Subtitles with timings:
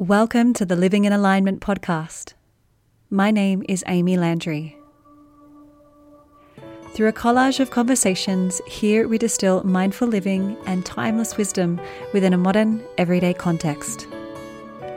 [0.00, 2.34] Welcome to the Living in Alignment podcast.
[3.10, 4.78] My name is Amy Landry.
[6.92, 11.80] Through a collage of conversations, here we distill mindful living and timeless wisdom
[12.12, 14.06] within a modern, everyday context.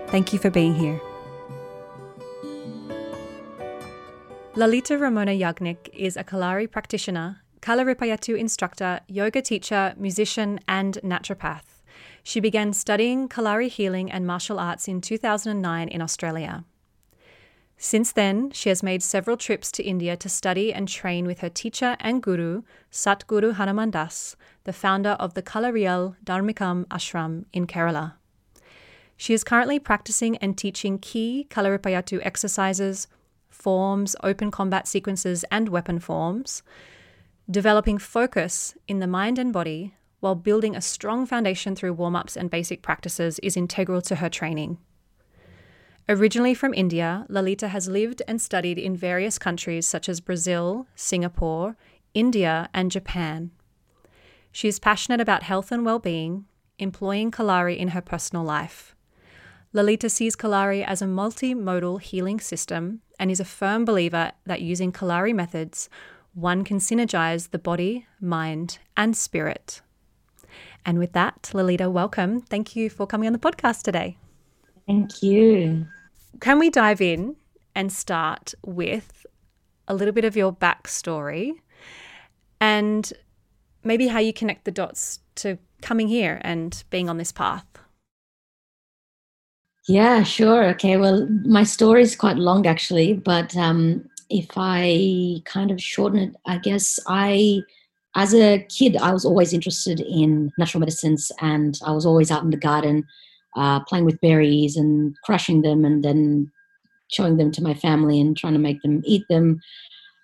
[0.09, 1.01] Thank you for being here.
[4.53, 11.80] Lalita Ramona Yagnik is a Kalari practitioner, Kalaripayattu instructor, yoga teacher, musician, and naturopath.
[12.23, 16.65] She began studying Kalari healing and martial arts in 2009 in Australia.
[17.77, 21.49] Since then, she has made several trips to India to study and train with her
[21.49, 28.13] teacher and guru, Satguru Hanumandas, the founder of the Kalariyal Dharmikam Ashram in Kerala.
[29.17, 33.07] She is currently practicing and teaching key Kalaripayattu exercises,
[33.49, 36.61] forms, open combat sequences, and weapon forms,
[37.49, 42.37] developing focus in the mind and body while building a strong foundation through warm ups
[42.37, 44.77] and basic practices is integral to her training.
[46.07, 51.75] Originally from India, Lalita has lived and studied in various countries such as Brazil, Singapore,
[52.13, 53.51] India, and Japan.
[54.51, 56.45] She is passionate about health and well being,
[56.79, 58.95] employing Kalari in her personal life.
[59.73, 64.91] Lalita sees Kalari as a multimodal healing system and is a firm believer that using
[64.91, 65.89] Kalari methods,
[66.33, 69.81] one can synergize the body, mind, and spirit.
[70.85, 72.41] And with that, Lalita, welcome.
[72.41, 74.17] Thank you for coming on the podcast today.
[74.87, 75.85] Thank you.
[76.39, 77.35] Can we dive in
[77.75, 79.25] and start with
[79.87, 81.53] a little bit of your backstory
[82.59, 83.13] and
[83.83, 87.65] maybe how you connect the dots to coming here and being on this path?
[89.87, 90.65] Yeah, sure.
[90.69, 90.97] Okay.
[90.97, 96.35] Well, my story is quite long actually, but um, if I kind of shorten it,
[96.45, 97.61] I guess I
[98.15, 102.43] as a kid, I was always interested in natural medicines, and I was always out
[102.43, 103.05] in the garden
[103.55, 106.51] uh, playing with berries and crushing them, and then
[107.09, 109.61] showing them to my family and trying to make them eat them,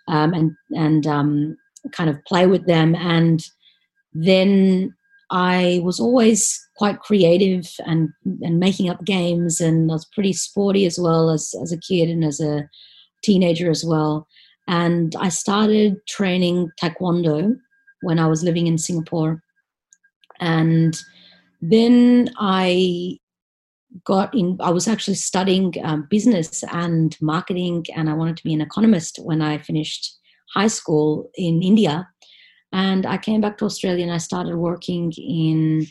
[0.07, 1.57] um, and and um,
[1.91, 2.93] kind of play with them.
[2.95, 3.41] And
[4.13, 4.93] then
[5.31, 8.09] I was always quite creative and
[8.41, 12.09] and making up games, and I was pretty sporty as well as as a kid
[12.09, 12.67] and as a
[13.23, 14.27] teenager as well.
[14.67, 17.55] And I started training taekwondo
[18.01, 19.41] when I was living in Singapore.
[20.39, 20.97] And
[21.61, 23.17] then I
[24.03, 28.53] got in, I was actually studying um, business and marketing, and I wanted to be
[28.53, 30.17] an economist when I finished
[30.53, 32.07] high school in India.
[32.73, 35.87] And I came back to Australia and I started working in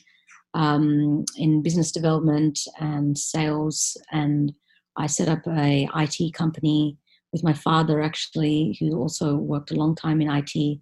[0.55, 3.97] um, in business development and sales.
[4.13, 4.53] And
[4.97, 6.97] I set up a IT company
[7.33, 10.81] with my father, actually, who also worked a long time in IT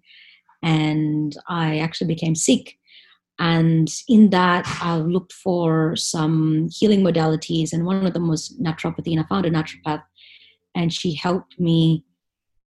[0.65, 2.77] and I actually became sick.
[3.37, 9.11] And in that, I looked for some healing modalities, and one of them was naturopathy.
[9.11, 10.03] And I found a naturopath,
[10.73, 12.03] and she helped me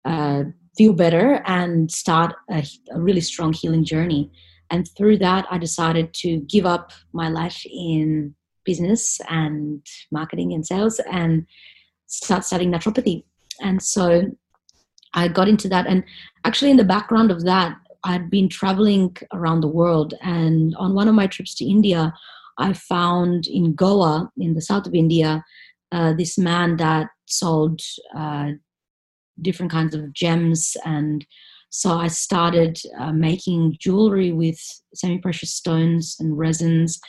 [0.05, 0.43] uh,
[0.75, 4.31] feel better and start a, a really strong healing journey.
[4.71, 8.33] And through that, I decided to give up my life in
[8.65, 11.45] business and marketing and sales and
[12.07, 13.23] start studying naturopathy.
[13.61, 14.31] And so
[15.13, 15.85] I got into that.
[15.85, 16.03] And
[16.43, 21.07] actually, in the background of that, I'd been traveling around the world, and on one
[21.07, 22.13] of my trips to India,
[22.57, 25.43] I found in Goa, in the south of India,
[25.91, 27.81] uh, this man that sold
[28.15, 28.51] uh,
[29.41, 30.75] different kinds of gems.
[30.85, 31.25] And
[31.69, 34.59] so I started uh, making jewelry with
[34.93, 36.99] semi precious stones and resins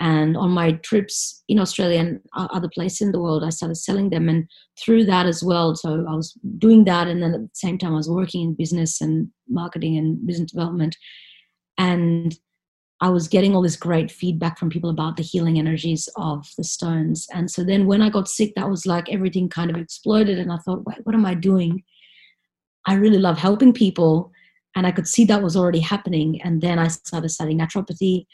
[0.00, 4.10] and on my trips in Australia and other places in the world, I started selling
[4.10, 4.28] them.
[4.28, 4.48] And
[4.78, 7.08] through that as well, so I was doing that.
[7.08, 10.52] And then at the same time, I was working in business and marketing and business
[10.52, 10.96] development.
[11.78, 12.38] And
[13.00, 16.64] I was getting all this great feedback from people about the healing energies of the
[16.64, 17.26] stones.
[17.32, 20.38] And so then when I got sick, that was like everything kind of exploded.
[20.38, 21.82] And I thought, Wait, what am I doing?
[22.86, 24.30] I really love helping people.
[24.76, 26.40] And I could see that was already happening.
[26.42, 28.26] And then I started studying naturopathy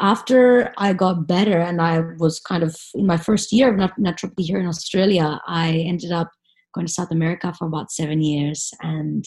[0.00, 4.44] after I got better and I was kind of in my first year of naturopathy
[4.44, 6.30] here in Australia, I ended up
[6.74, 8.70] going to South America for about seven years.
[8.82, 9.24] And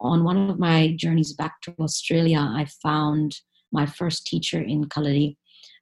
[0.00, 3.36] on one of my journeys back to Australia, I found
[3.72, 5.36] my first teacher in Kalari.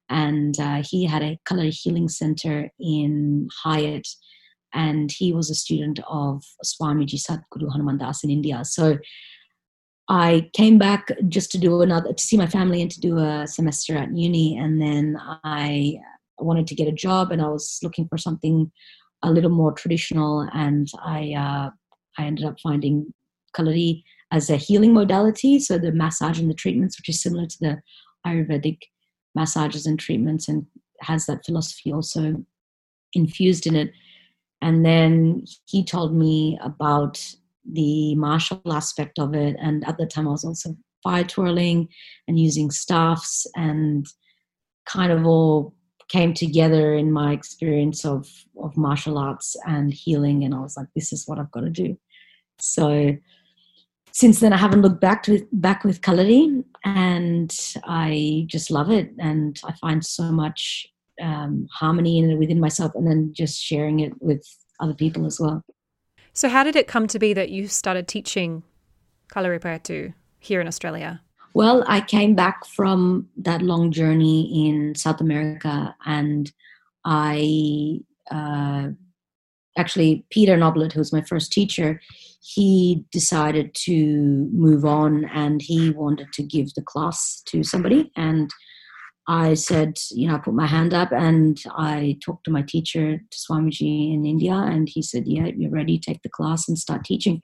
[0.09, 4.07] And uh, he had a Kalari Healing Center in Hyatt.
[4.73, 8.63] And he was a student of Swamiji Sadhguru Hanumandas in India.
[8.63, 8.97] So
[10.09, 13.45] I came back just to do another to see my family and to do a
[13.47, 15.99] semester at uni, and then I
[16.39, 18.71] wanted to get a job, and I was looking for something
[19.21, 21.69] a little more traditional, and I uh,
[22.17, 23.13] I ended up finding
[23.55, 27.57] Kalari as a healing modality, so the massage and the treatments, which is similar to
[27.59, 27.81] the
[28.25, 28.79] Ayurvedic
[29.35, 30.65] massages and treatments, and
[31.01, 32.43] has that philosophy also
[33.13, 33.91] infused in it.
[34.61, 37.23] And then he told me about
[37.69, 39.55] the martial aspect of it.
[39.61, 41.87] And at the time, I was also fire twirling
[42.27, 44.05] and using staffs and
[44.85, 45.73] kind of all
[46.09, 48.27] came together in my experience of
[48.61, 50.43] of martial arts and healing.
[50.43, 51.97] And i was like this is what i've got to do.
[52.59, 53.15] So
[54.11, 57.55] since then i haven't looked back to back with kalari and
[57.85, 59.11] i just love it.
[59.19, 60.87] And i find so much
[61.21, 64.43] um, harmony in it within myself and then just sharing it with
[64.79, 65.63] other people as well
[66.33, 68.63] so how did it come to be that you started teaching
[69.29, 71.21] kalaripayattu here in australia?
[71.53, 76.51] Well, I came back from that long journey in South America, and
[77.05, 77.99] I
[78.29, 78.89] uh,
[79.77, 81.99] actually Peter Noblet, who was my first teacher,
[82.41, 88.51] he decided to move on, and he wanted to give the class to somebody, and
[89.29, 93.19] I said, you know, I put my hand up and I talked to my teacher,
[93.19, 97.05] to Swamiji in India, and he said, Yeah, you're ready, take the class and start
[97.05, 97.39] teaching.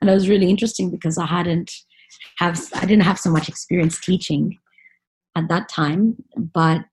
[0.00, 1.72] And it was really interesting because I hadn't
[2.36, 4.58] have I didn't have so much experience teaching
[5.34, 6.84] at that time, but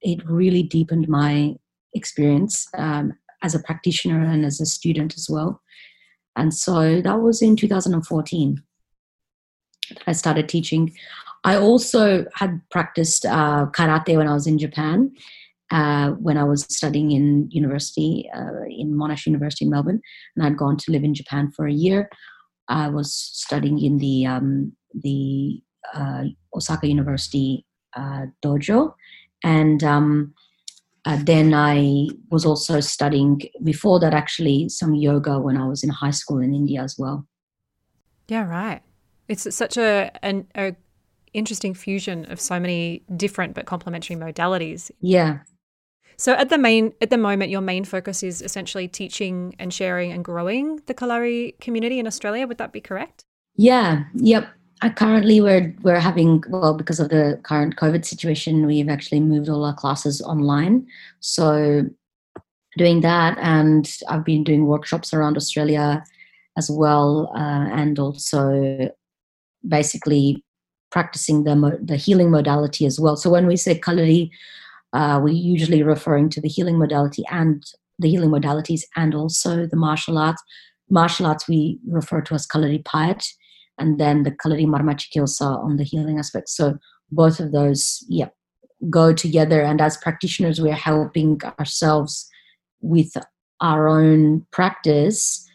[0.00, 1.54] it really deepened my
[1.92, 3.12] experience um,
[3.42, 5.60] as a practitioner and as a student as well.
[6.34, 8.62] And so that was in 2014
[9.90, 10.94] that I started teaching.
[11.44, 15.12] I also had practiced uh, karate when I was in Japan.
[15.70, 20.02] Uh, when I was studying in university, uh, in Monash University in Melbourne,
[20.36, 22.10] and I'd gone to live in Japan for a year.
[22.68, 25.62] I was studying in the um, the
[25.94, 26.24] uh,
[26.54, 27.64] Osaka University
[27.96, 28.92] uh, dojo,
[29.42, 30.34] and um,
[31.06, 35.88] uh, then I was also studying before that actually some yoga when I was in
[35.88, 37.26] high school in India as well.
[38.28, 38.82] Yeah, right.
[39.26, 40.76] It's such a an a
[41.32, 44.90] interesting fusion of so many different but complementary modalities.
[45.00, 45.38] Yeah,
[46.16, 50.12] so at the main at the moment, your main focus is essentially teaching and sharing
[50.12, 52.46] and growing the Kalari community in Australia.
[52.46, 53.24] Would that be correct?
[53.56, 54.04] Yeah.
[54.14, 54.48] Yep.
[54.82, 59.48] I currently we're we're having well because of the current COVID situation, we've actually moved
[59.48, 60.86] all our classes online.
[61.20, 61.82] So
[62.76, 66.04] doing that, and I've been doing workshops around Australia
[66.56, 68.90] as well, uh, and also
[69.66, 70.44] basically
[70.92, 73.16] practicing the the healing modality as well.
[73.16, 74.30] So when we say Kalari,
[74.92, 77.64] uh, we're usually referring to the healing modality and
[77.98, 80.42] the healing modalities and also the martial arts.
[80.90, 83.26] Martial arts we refer to as Kalari Payat
[83.78, 86.48] and then the Kalari Marmachikitsa on the healing aspect.
[86.50, 86.78] So
[87.10, 88.28] both of those, yeah,
[88.90, 89.62] go together.
[89.62, 92.28] And as practitioners, we're helping ourselves
[92.80, 93.16] with
[93.60, 95.48] our own practice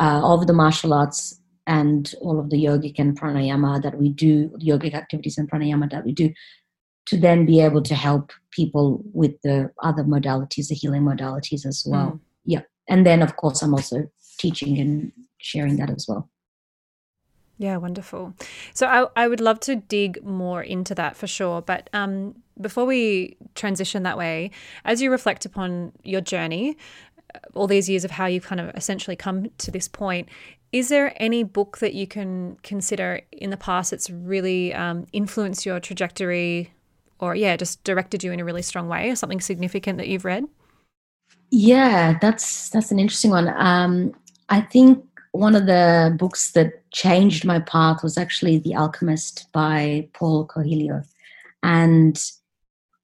[0.00, 4.48] uh, of the martial arts and all of the yogic and pranayama that we do,
[4.58, 6.32] yogic activities and pranayama that we do
[7.06, 11.84] to then be able to help people with the other modalities, the healing modalities as
[11.86, 12.12] well.
[12.12, 12.20] Mm.
[12.44, 12.62] Yeah.
[12.88, 16.28] And then, of course, I'm also teaching and sharing that as well.
[17.58, 18.34] Yeah, wonderful.
[18.74, 21.62] So I, I would love to dig more into that for sure.
[21.62, 24.50] But um, before we transition that way,
[24.84, 26.76] as you reflect upon your journey,
[27.54, 30.28] all these years of how you've kind of essentially come to this point,
[30.72, 35.66] is there any book that you can consider in the past that's really um, influenced
[35.66, 36.72] your trajectory
[37.22, 40.24] or yeah, just directed you in a really strong way or something significant that you've
[40.24, 40.44] read?
[41.50, 43.48] Yeah, that's that's an interesting one.
[43.56, 44.12] Um,
[44.48, 50.08] I think one of the books that changed my path was actually The Alchemist by
[50.14, 51.02] Paul Coelho,
[51.62, 52.20] and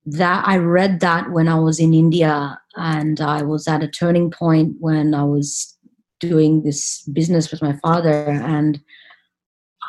[0.06, 4.30] that I read that when I was in India, and I was at a turning
[4.30, 5.76] point when I was
[6.20, 8.80] doing this business with my father, and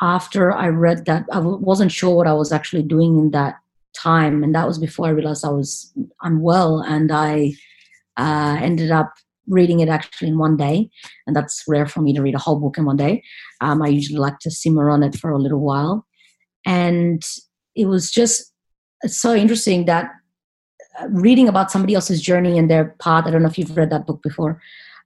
[0.00, 3.56] after I read that, I wasn't sure what I was actually doing in that
[3.94, 4.42] time.
[4.42, 5.92] And that was before i realized i was
[6.22, 6.80] unwell.
[6.80, 7.52] And i
[8.16, 9.12] uh, ended up
[9.46, 10.90] reading it actually in one day.
[11.26, 13.22] And that's rare for me to read a whole book in one day.
[13.60, 16.06] Um, i usually like to simmer on it for a little while.
[16.64, 17.22] And
[17.74, 18.52] it was just
[19.06, 20.10] so interesting that
[21.08, 24.06] reading about somebody else's journey and their path i don't know if you've read that
[24.06, 24.60] book before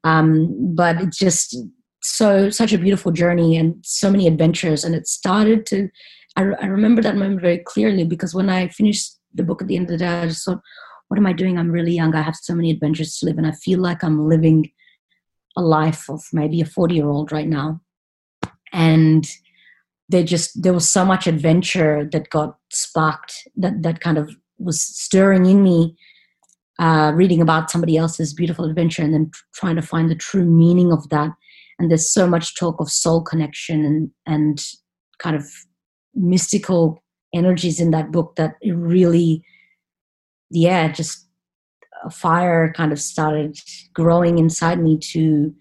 [0.04, 1.56] um, but it's just
[2.02, 5.88] so such a beautiful journey and so many adventures and it started to
[6.36, 9.76] I, I remember that moment very clearly because when I finished the book at the
[9.76, 10.60] end of the day, I just thought,
[11.08, 11.58] what am I doing?
[11.58, 12.14] I'm really young.
[12.14, 14.70] I have so many adventures to live, and I feel like I'm living
[15.56, 17.80] a life of maybe a 40 year old right now.
[18.72, 19.26] And
[20.08, 24.80] there just there was so much adventure that got sparked that that kind of was
[24.80, 25.96] stirring in me
[26.78, 30.92] uh, reading about somebody else's beautiful adventure and then trying to find the true meaning
[30.92, 31.30] of that
[31.78, 34.66] and there's so much talk of soul connection and and
[35.18, 35.44] kind of
[36.14, 37.02] mystical
[37.32, 39.44] energies in that book that it really
[40.50, 41.24] yeah just
[42.04, 43.58] a fire kind of started
[43.94, 45.54] growing inside me to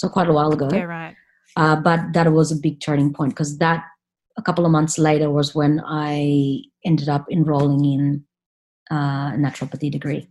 [0.00, 0.70] So quite a while ago.
[0.72, 1.14] Yeah, right.
[1.56, 3.84] Uh, but that was a big turning point because that
[4.38, 8.24] a couple of months later was when I ended up enrolling in
[8.90, 10.26] uh, a naturopathy degree.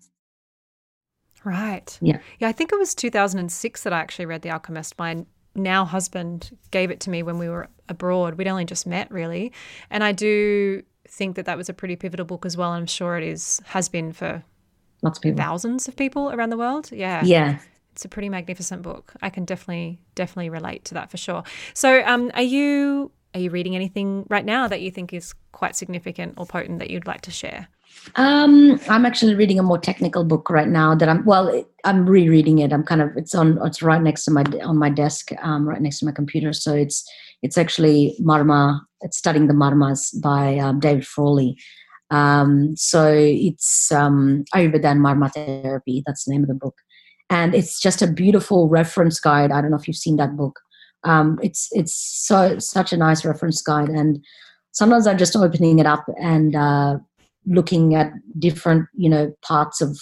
[1.43, 1.99] Right.
[2.01, 2.17] Yeah.
[2.39, 4.97] Yeah, I think it was 2006 that I actually read The Alchemist.
[4.97, 5.23] My
[5.53, 8.39] now husband gave it to me when we were abroad.
[8.39, 9.53] We'd only just met, really.
[9.91, 12.73] And I do think that that was a pretty pivotal book as well.
[12.73, 14.43] And I'm sure it is has been for
[15.03, 16.91] lots of people, thousands of people around the world.
[16.91, 17.59] Yeah, yeah,
[17.99, 19.13] it's a pretty magnificent book.
[19.21, 21.43] I can definitely definitely relate to that for sure.
[21.73, 25.75] So, um, are you are you reading anything right now that you think is quite
[25.75, 27.67] significant or potent that you'd like to share?
[28.15, 32.59] Um, I'm actually reading a more technical book right now that I'm well, I'm rereading
[32.59, 32.71] it.
[32.71, 35.81] I'm kind of it's on it's right next to my on my desk, um, right
[35.81, 36.53] next to my computer.
[36.53, 37.03] So it's
[37.41, 38.79] it's actually Marma.
[39.01, 41.57] It's studying the Marmas by um, David Frawley.
[42.11, 46.01] Um, so it's um, Ayurveda and Marma therapy.
[46.05, 46.77] That's the name of the book,
[47.29, 49.51] and it's just a beautiful reference guide.
[49.51, 50.59] I don't know if you've seen that book.
[51.03, 54.23] Um, it's it's so such a nice reference guide, and
[54.71, 56.97] sometimes I'm just opening it up and uh,
[57.45, 59.97] looking at different you know parts of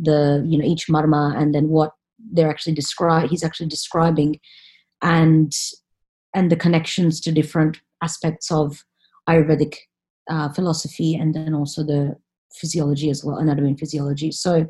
[0.00, 1.92] the you know each marma and then what
[2.32, 4.38] they're actually describe he's actually describing
[5.02, 5.52] and
[6.34, 8.84] and the connections to different aspects of
[9.28, 9.76] ayurvedic
[10.30, 12.16] uh, philosophy and then also the
[12.54, 14.66] physiology as well anatomy and physiology so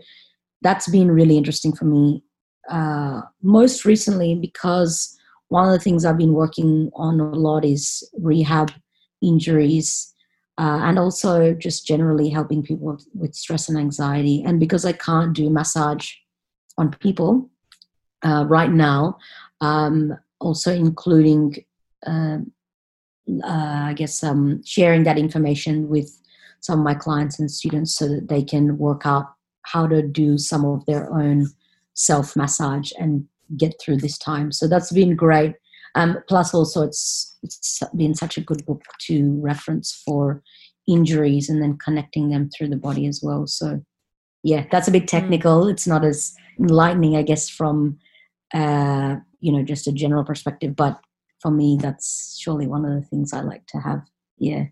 [0.62, 2.23] that's been really interesting for me
[2.71, 5.16] uh, most recently because
[5.49, 8.73] one of the things i've been working on a lot is rehab
[9.23, 10.12] injuries
[10.59, 14.42] uh, and also just generally helping people with stress and anxiety.
[14.45, 16.12] And because I can't do massage
[16.76, 17.50] on people
[18.23, 19.19] uh, right now,
[19.61, 21.57] um, also including,
[22.07, 22.38] uh,
[23.45, 26.21] uh I guess, um, sharing that information with
[26.61, 29.33] some of my clients and students so that they can work out
[29.64, 31.47] how to do some of their own
[31.95, 33.26] self massage and
[33.57, 34.52] get through this time.
[34.52, 35.54] So that's been great.
[35.95, 40.42] Um, plus, also, it's it's been such a good book to reference for
[40.88, 43.47] injuries and then connecting them through the body as well.
[43.47, 43.85] So,
[44.42, 45.09] yeah, that's a bit mm.
[45.09, 45.69] technical.
[45.69, 47.99] It's not as enlightening, I guess, from
[48.54, 50.75] uh, you know just a general perspective.
[50.75, 50.99] But
[51.40, 54.02] for me, that's surely one of the things I like to have.
[54.38, 54.66] Yeah.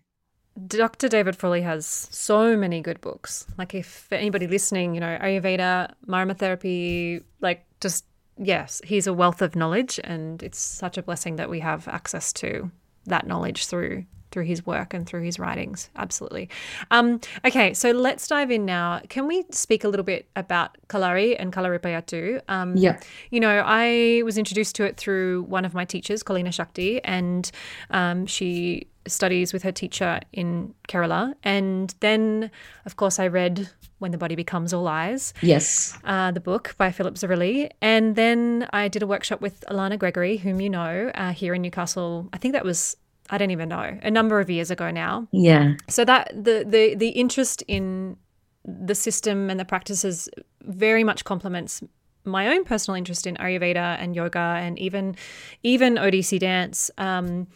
[0.67, 1.07] Dr.
[1.07, 3.47] David Frawley has so many good books.
[3.57, 8.05] Like, if anybody listening, you know, Ayurveda, Marma therapy, like, just
[8.37, 12.33] yes, he's a wealth of knowledge, and it's such a blessing that we have access
[12.33, 12.71] to
[13.05, 15.89] that knowledge through through his work and through his writings.
[15.97, 16.49] Absolutely.
[16.89, 19.01] Um, okay, so let's dive in now.
[19.09, 22.41] Can we speak a little bit about Kalari and Kalaripayattu?
[22.47, 22.97] Um, yeah.
[23.29, 27.51] You know, I was introduced to it through one of my teachers, Kalina Shakti, and
[27.89, 31.33] um, she studies with her teacher in Kerala.
[31.43, 32.51] And then,
[32.85, 35.33] of course, I read When the Body Becomes All Eyes.
[35.41, 35.97] Yes.
[36.03, 37.69] Uh, the book by Philip Zarrilli.
[37.81, 41.61] And then I did a workshop with Alana Gregory, whom you know, uh, here in
[41.61, 42.29] Newcastle.
[42.33, 42.97] I think that was.
[43.33, 45.25] I don't even know, a number of years ago now.
[45.31, 45.75] Yeah.
[45.87, 48.17] So that the the the interest in
[48.65, 50.27] the system and the practices
[50.61, 51.81] very much complements
[52.23, 55.15] my own personal interest in Ayurveda and yoga and even
[55.63, 56.91] even Odissi dance.
[56.97, 57.47] Um,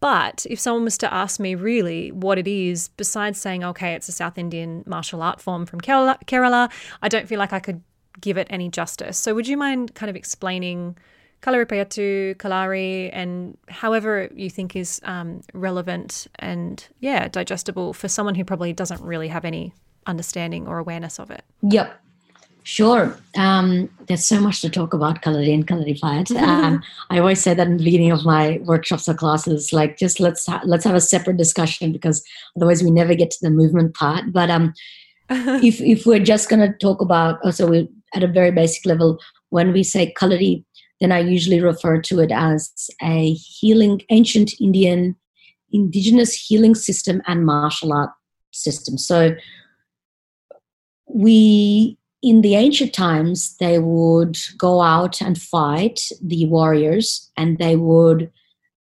[0.00, 4.08] but if someone was to ask me really what it is, besides saying, okay, it's
[4.08, 6.70] a South Indian martial art form from Kerala,
[7.02, 7.82] I don't feel like I could
[8.20, 9.18] give it any justice.
[9.18, 10.96] So would you mind kind of explaining
[11.42, 18.44] Kalaripayattu, Kalari, and however you think is um, relevant and, yeah, digestible for someone who
[18.44, 19.72] probably doesn't really have any
[20.06, 21.44] understanding or awareness of it?
[21.62, 21.98] Yep.
[22.62, 23.16] Sure.
[23.36, 26.30] Um, there's so much to talk about Kalari and Kalari Flight.
[26.32, 30.20] Um, I always say that in the beginning of my workshops or classes, like just
[30.20, 32.22] let's ha- let's have a separate discussion because
[32.56, 34.32] otherwise we never get to the movement part.
[34.32, 34.74] But um,
[35.30, 38.84] if if we're just going to talk about, also oh, we at a very basic
[38.84, 40.64] level, when we say Kalari,
[41.00, 42.70] then I usually refer to it as
[43.02, 45.16] a healing, ancient Indian,
[45.72, 48.10] indigenous healing system and martial art
[48.50, 48.98] system.
[48.98, 49.34] So
[51.06, 57.76] we in the ancient times, they would go out and fight the warriors, and they
[57.76, 58.30] would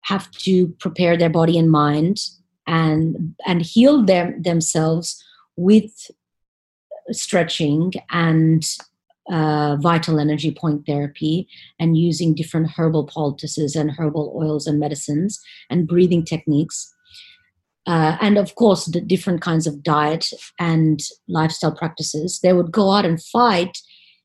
[0.01, 2.19] have to prepare their body and mind
[2.67, 5.23] and and heal them themselves
[5.55, 6.11] with
[7.11, 8.65] stretching and
[9.31, 11.47] uh, vital energy point therapy
[11.79, 16.94] and using different herbal poultices and herbal oils and medicines and breathing techniques
[17.87, 20.27] uh, and of course the different kinds of diet
[20.59, 23.77] and lifestyle practices they would go out and fight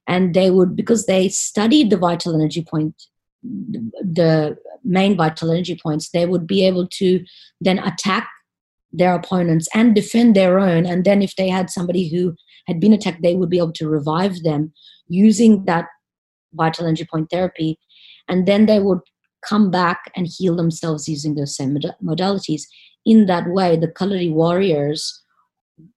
[0.07, 2.95] and they would because they studied the vital energy point
[3.43, 7.25] the main vital energy points, they would be able to
[7.61, 8.29] then attack
[8.93, 10.85] their opponents and defend their own.
[10.85, 12.35] And then if they had somebody who
[12.67, 14.73] had been attacked, they would be able to revive them
[15.09, 15.87] using that
[16.55, 17.79] vital energy point therapy.
[18.29, 19.01] And then they would
[19.43, 22.63] come back and heal themselves using those same mod- modalities.
[23.07, 25.23] In that way, the Kalari warriors,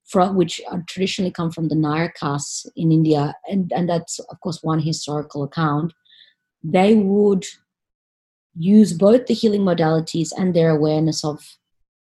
[0.06, 4.62] from, which traditionally come from the Nair castes in India, and, and that's, of course,
[4.62, 5.92] one historical account,
[6.62, 7.44] they would
[8.56, 11.44] use both the healing modalities and their awareness of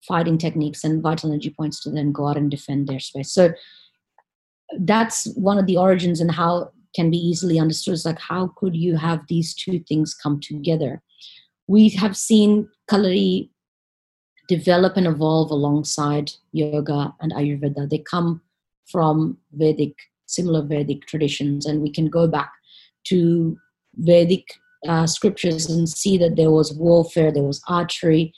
[0.07, 3.33] fighting techniques and vital energy points to then go out and defend their space.
[3.33, 3.53] So
[4.79, 8.75] that's one of the origins and how can be easily understood is like how could
[8.75, 11.03] you have these two things come together
[11.69, 13.51] we have seen kalari
[14.49, 17.89] develop and evolve alongside yoga and ayurveda.
[17.89, 18.41] They come
[18.87, 19.95] from vedic
[20.27, 22.53] similar vedic traditions and we can go back
[23.05, 23.57] to
[23.95, 24.45] vedic
[24.89, 28.33] uh, scriptures and see that there was warfare there was archery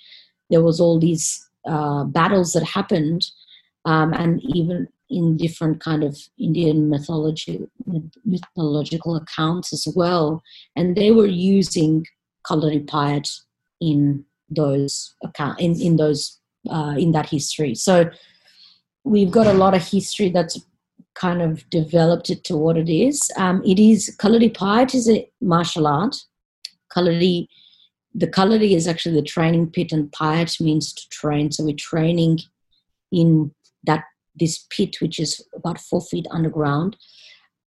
[0.50, 3.26] there was all these uh, battles that happened
[3.84, 7.66] um, and even in different kind of Indian mythology
[8.24, 10.42] mythological accounts as well,
[10.76, 12.06] and they were using
[12.46, 13.28] Kalari Payat
[13.80, 16.38] in those account in in those
[16.70, 17.74] uh, in that history.
[17.74, 18.10] So
[19.04, 20.60] we've got a lot of history that's
[21.14, 23.30] kind of developed it to what it is.
[23.36, 26.16] Um, it is Kalari Payat is a martial art.
[26.94, 27.48] Kalari
[28.14, 31.52] the Kalari is actually the training pit, and Payat means to train.
[31.52, 32.40] So we're training
[33.12, 33.52] in
[33.84, 36.96] that this pit, which is about four feet underground.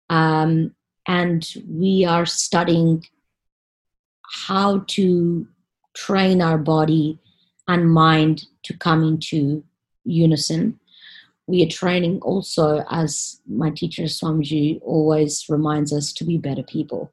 [0.10, 0.76] Um,
[1.08, 3.04] and we are studying
[4.48, 5.48] how to
[5.96, 7.20] train our body
[7.68, 9.64] and mind to come into
[10.04, 10.80] unison.
[11.48, 17.12] We are training also, as my teacher Swamiji always reminds us, to be better people.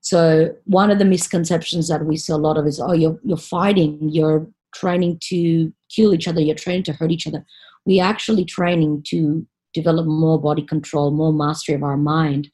[0.00, 3.36] So one of the misconceptions that we see a lot of is, oh, you're you're
[3.38, 7.44] fighting, you're training to kill each other, you're training to hurt each other
[7.86, 12.50] We're actually training to develop more body control, more mastery of our mind,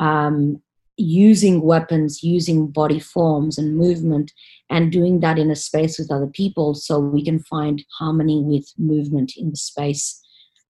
[0.00, 0.62] um,
[0.96, 4.32] using weapons, using body forms and movement,
[4.70, 8.72] and doing that in a space with other people so we can find harmony with
[8.78, 10.20] movement in the space.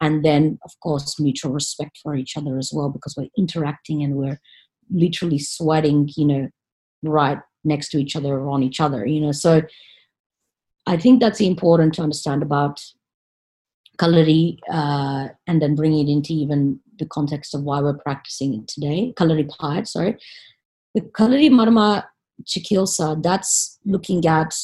[0.01, 4.17] And then, of course, mutual respect for each other as well, because we're interacting and
[4.17, 4.41] we're
[4.91, 6.49] literally sweating, you know,
[7.03, 9.33] right next to each other or on each other, you know.
[9.33, 9.63] So
[10.87, 12.83] I think that's important to understand about
[13.99, 18.69] Kalari uh, and then bring it into even the context of why we're practicing it
[18.69, 19.13] today.
[19.17, 20.17] Kalari Payat, sorry.
[20.95, 22.05] The Kalari Marma
[22.45, 24.55] Chikitsa, that's looking at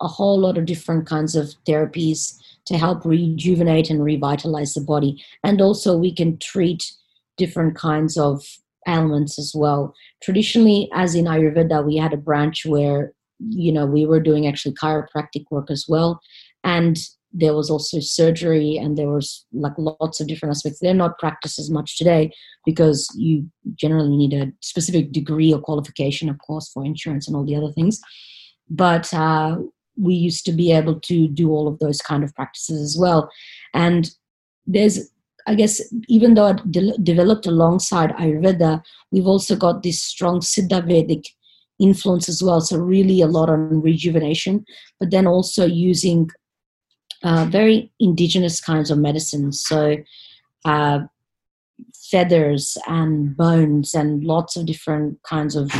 [0.00, 2.34] a whole lot of different kinds of therapies
[2.66, 5.22] to help rejuvenate and revitalize the body.
[5.42, 6.92] And also, we can treat
[7.36, 8.44] different kinds of
[8.86, 9.94] ailments as well.
[10.22, 14.74] Traditionally, as in Ayurveda, we had a branch where you know we were doing actually
[14.74, 16.20] chiropractic work as well
[16.62, 16.98] and
[17.34, 20.78] there was also surgery and there was like lots of different aspects.
[20.78, 22.32] They're not practiced as much today
[22.64, 27.44] because you generally need a specific degree or qualification of course for insurance and all
[27.44, 28.00] the other things.
[28.70, 29.58] But uh,
[29.96, 33.30] we used to be able to do all of those kind of practices as well.
[33.74, 34.10] And
[34.66, 35.10] there's
[35.46, 40.82] i guess even though it de- developed alongside ayurveda we've also got this strong siddha
[40.86, 41.26] vedic
[41.78, 42.60] influence as well.
[42.60, 44.64] So really a lot on rejuvenation
[45.00, 46.30] but then also using
[47.24, 49.60] uh, very indigenous kinds of medicines.
[49.60, 49.96] So,
[50.64, 51.00] uh,
[52.10, 55.72] feathers and bones and lots of different kinds of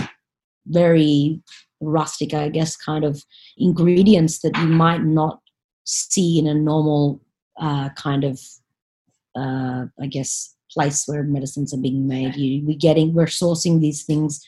[0.67, 1.41] very
[1.81, 3.23] rustic, I guess, kind of
[3.59, 5.41] ingredients that you might not
[5.85, 7.21] see in a normal
[7.61, 8.41] uh, kind of,
[9.37, 12.35] uh, I guess, place where medicines are being made.
[12.37, 14.45] You, we're getting, we're sourcing these things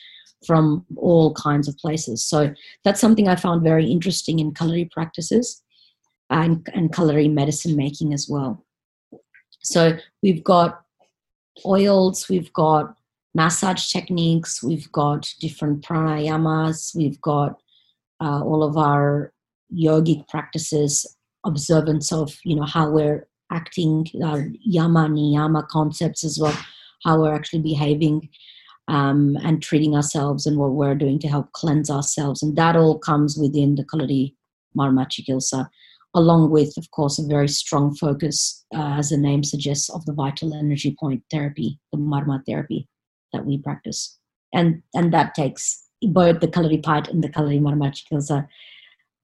[0.47, 2.23] from all kinds of places.
[2.23, 2.55] So
[2.85, 5.63] that's something I found very interesting in culinary practices
[6.31, 8.65] and, and Kalari medicine making as well.
[9.63, 10.83] So we've got
[11.65, 12.95] oils, we've got
[13.35, 17.61] massage techniques, we've got different pranayamas, we've got
[18.21, 19.33] uh, all of our
[19.75, 26.57] yogic practices, observance of you know how we're acting, our yama niyama concepts as well,
[27.05, 28.29] how we're actually behaving
[28.89, 32.99] um, and treating ourselves and what we're doing to help cleanse ourselves, and that all
[32.99, 34.35] comes within the Kalari
[34.77, 35.69] Marma Chikitsa
[36.17, 40.13] along with, of course, a very strong focus, uh, as the name suggests, of the
[40.13, 42.89] vital energy point therapy, the marma therapy
[43.33, 44.19] that we practice.
[44.53, 48.49] And, and that takes both the Kalari Payat and the Kalari Marma Chikitsa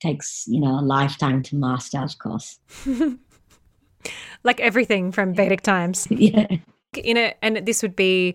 [0.00, 2.58] takes, you know, a lifetime to master, of course.
[4.44, 6.06] like everything from Vedic times.
[6.10, 6.46] yeah.
[6.94, 8.34] You know, and this would be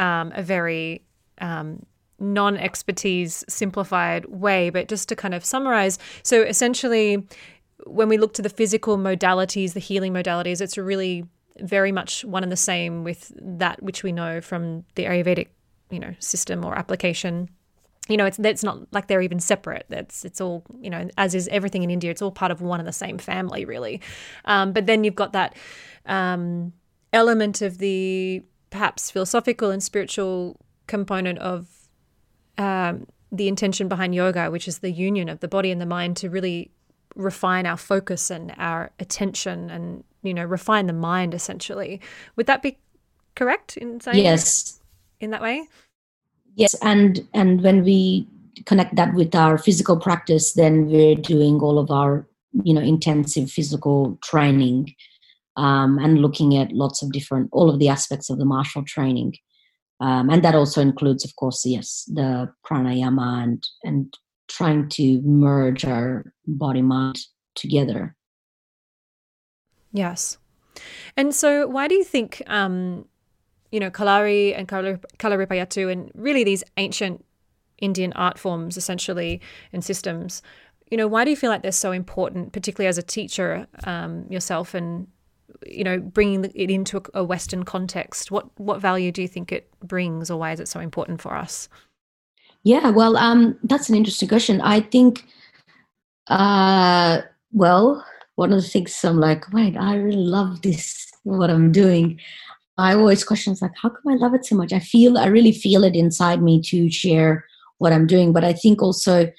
[0.00, 1.02] um, a very
[1.40, 1.86] um,
[2.18, 5.98] non expertise simplified way, but just to kind of summarize.
[6.22, 7.26] So essentially,
[7.86, 11.26] when we look to the physical modalities, the healing modalities, it's really
[11.60, 15.48] very much one and the same with that which we know from the Ayurvedic,
[15.90, 17.48] you know, system or application.
[18.08, 19.86] You know, it's it's not like they're even separate.
[19.90, 22.10] It's it's all you know, as is everything in India.
[22.10, 24.00] It's all part of one and the same family, really.
[24.44, 25.56] Um, but then you've got that
[26.06, 26.72] um,
[27.12, 31.68] element of the perhaps philosophical and spiritual component of
[32.58, 36.16] um, the intention behind yoga, which is the union of the body and the mind
[36.18, 36.70] to really
[37.14, 42.00] refine our focus and our attention and you know refine the mind essentially.
[42.36, 42.78] Would that be
[43.34, 44.80] correct in saying yes.
[45.20, 45.68] in that way?
[46.56, 48.28] Yes and and when we
[48.66, 52.24] connect that with our physical practice then we're doing all of our
[52.62, 54.94] you know intensive physical training
[55.56, 59.34] um, and looking at lots of different all of the aspects of the martial training.
[60.00, 64.14] Um, and that also includes of course yes the pranayama and and
[64.48, 67.18] trying to merge our body mind
[67.54, 68.14] together.
[69.92, 70.38] Yes.
[71.16, 73.06] And so why do you think um,
[73.70, 77.24] you know kalari and kalaripayattu and really these ancient
[77.78, 79.40] indian art forms essentially
[79.72, 80.42] and systems
[80.92, 84.26] you know why do you feel like they're so important particularly as a teacher um,
[84.30, 85.08] yourself and
[85.66, 88.30] you know bringing it into a western context?
[88.30, 91.34] What what value do you think it brings or why is it so important for
[91.34, 91.68] us
[92.64, 94.60] yeah well um that's an interesting question.
[94.60, 95.24] I think
[96.28, 97.20] uh
[97.52, 98.04] well
[98.36, 102.18] one of the things i'm like wait i really love this what i'm doing.
[102.76, 104.72] I always question like how come i love it so much?
[104.72, 107.44] I feel i really feel it inside me to share
[107.78, 109.30] what i'm doing but i think also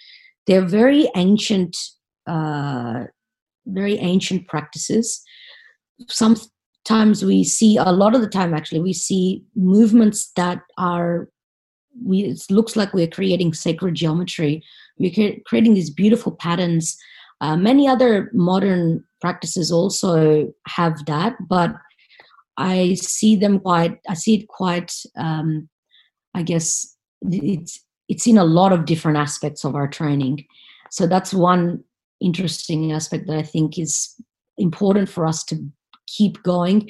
[0.48, 1.76] they're very ancient
[2.28, 3.06] uh
[3.68, 5.24] very ancient practices.
[6.08, 11.30] Sometimes we see a lot of the time actually we see movements that are
[12.04, 14.64] we it looks like we're creating sacred geometry.
[14.98, 16.98] We're creating these beautiful patterns.
[17.42, 21.76] Uh, many other modern practices also have that but
[22.58, 25.68] i see them quite i see it quite um,
[26.34, 26.96] i guess
[27.32, 30.46] it's it's in a lot of different aspects of our training.
[30.92, 31.84] So that's one
[32.22, 34.16] interesting aspect that i think is
[34.58, 35.58] important for us to
[36.08, 36.90] keep going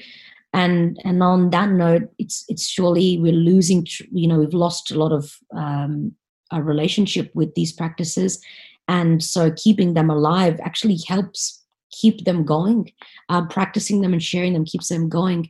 [0.56, 4.98] and and on that note it's it's surely we're losing you know we've lost a
[4.98, 6.16] lot of um,
[6.52, 8.42] our relationship with these practices.
[8.88, 12.92] And so keeping them alive actually helps keep them going.
[13.30, 15.50] Uh, practicing them and sharing them keeps them going.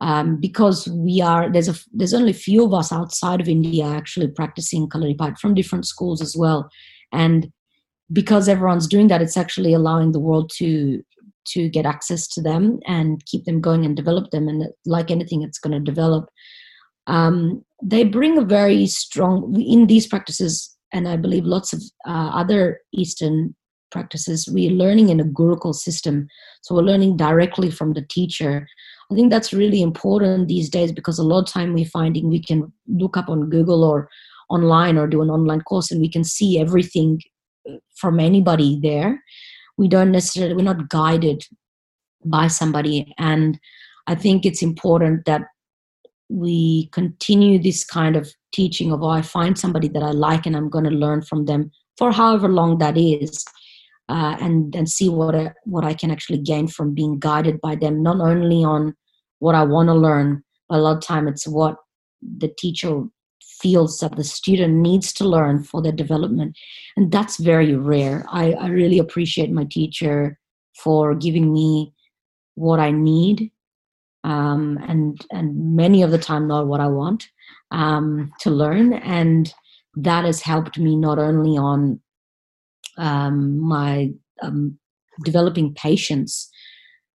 [0.00, 3.84] Um, because we are there's a there's only a few of us outside of india
[3.84, 6.68] actually practicing kalaripat from different schools as well.
[7.12, 7.52] And
[8.12, 11.04] because everyone's doing that it's actually allowing the world to
[11.46, 14.48] to get access to them and keep them going and develop them.
[14.48, 16.28] And like anything, it's going to develop.
[17.06, 22.30] Um, they bring a very strong in these practices, and I believe lots of uh,
[22.32, 23.54] other Eastern
[23.90, 24.48] practices.
[24.50, 26.28] We're learning in a gurukul system,
[26.62, 28.66] so we're learning directly from the teacher.
[29.10, 32.42] I think that's really important these days because a lot of time we're finding we
[32.42, 34.08] can look up on Google or
[34.48, 37.20] online or do an online course and we can see everything
[37.68, 39.20] uh, from anybody there
[39.76, 41.42] we don't necessarily we're not guided
[42.24, 43.12] by somebody.
[43.18, 43.58] And
[44.06, 45.42] i think it's important that
[46.28, 50.56] we continue this kind of teaching of oh i find somebody that i like and
[50.56, 53.44] i'm going to learn from them for however long that is
[54.08, 58.02] uh, and and see what what i can actually gain from being guided by them
[58.02, 58.94] not only on
[59.38, 61.76] what i want to learn but a lot of time it's what
[62.38, 63.02] the teacher
[63.60, 66.56] fields that the student needs to learn for their development.
[66.96, 68.24] And that's very rare.
[68.28, 70.38] I, I really appreciate my teacher
[70.82, 71.92] for giving me
[72.54, 73.50] what I need
[74.24, 77.28] um, and and many of the time not what I want
[77.70, 79.52] um, to learn, and
[79.96, 82.00] that has helped me not only on
[82.98, 84.10] um, my
[84.42, 84.78] um,
[85.24, 86.50] developing patience,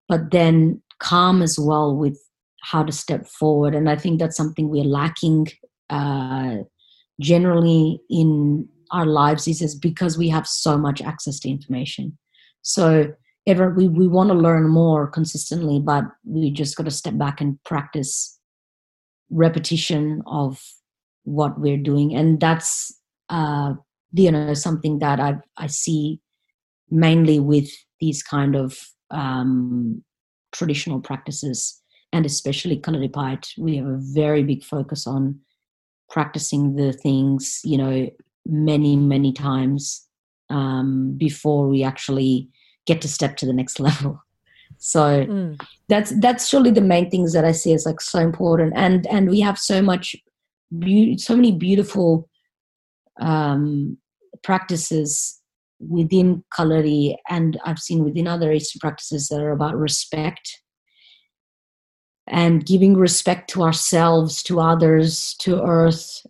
[0.08, 2.18] but then calm as well with
[2.62, 3.74] how to step forward.
[3.74, 5.46] And I think that's something we're lacking
[5.90, 6.56] uh,
[7.20, 12.16] generally in our lives is, is because we have so much access to information.
[12.62, 13.12] So
[13.46, 17.40] ever we, we want to learn more consistently, but we just got to step back
[17.40, 18.38] and practice
[19.30, 20.60] repetition of
[21.24, 22.14] what we're doing.
[22.14, 22.96] And that's
[23.28, 23.74] uh,
[24.12, 26.20] you know something that I I see
[26.90, 27.68] mainly with
[28.00, 28.78] these kind of
[29.10, 30.04] um,
[30.52, 35.38] traditional practices and especially Kalaripayat, we have a very big focus on
[36.08, 38.08] practicing the things you know
[38.46, 40.06] many many times
[40.50, 42.48] um, before we actually
[42.86, 44.22] get to step to the next level.
[44.78, 45.60] So mm.
[45.88, 48.72] that's that's surely the main things that i see as like so important.
[48.76, 50.16] And and we have so much
[50.78, 52.28] be- so many beautiful
[53.20, 53.96] um,
[54.42, 55.40] practices
[55.78, 60.60] within Kalari, and I've seen within other Eastern practices that are about respect
[62.28, 66.26] and giving respect to ourselves, to others, to earth,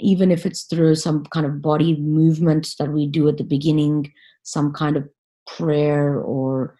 [0.00, 4.12] even if it's through some kind of body movement that we do at the beginning,
[4.42, 5.08] some kind of
[5.46, 6.76] prayer or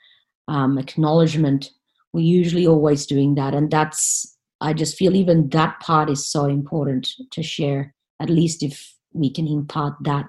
[0.49, 1.71] um, acknowledgement.
[2.13, 3.55] We're usually always doing that.
[3.55, 8.63] And that's, I just feel even that part is so important to share, at least
[8.63, 10.27] if we can impart that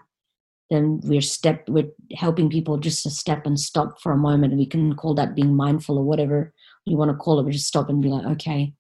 [0.69, 4.65] then we're step we're helping people just to step and stop for a moment we
[4.65, 6.53] can call that being mindful or whatever
[6.89, 8.73] you want to call it but just stop and be like okay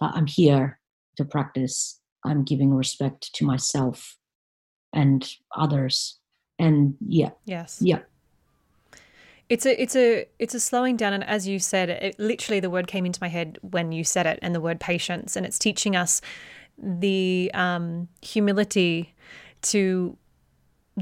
[0.00, 0.78] i'm here
[1.16, 4.16] to practice i'm giving respect to myself
[4.92, 6.18] and others
[6.58, 8.00] and yeah yes yeah
[9.48, 12.70] it's a it's a it's a slowing down and as you said it literally the
[12.70, 15.58] word came into my head when you said it and the word patience and it's
[15.58, 16.20] teaching us
[16.78, 19.14] the um, humility
[19.62, 20.16] to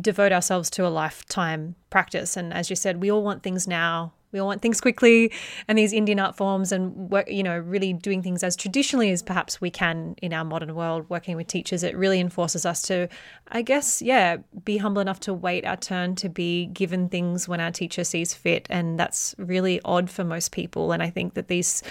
[0.00, 2.36] devote ourselves to a lifetime practice.
[2.36, 4.12] And as you said, we all want things now.
[4.34, 5.30] We all want things quickly,
[5.68, 9.22] and these Indian art forms, and work, you know, really doing things as traditionally as
[9.22, 11.84] perhaps we can in our modern world, working with teachers.
[11.84, 13.08] It really enforces us to,
[13.48, 17.60] I guess, yeah, be humble enough to wait our turn to be given things when
[17.60, 20.90] our teacher sees fit, and that's really odd for most people.
[20.90, 21.84] And I think that these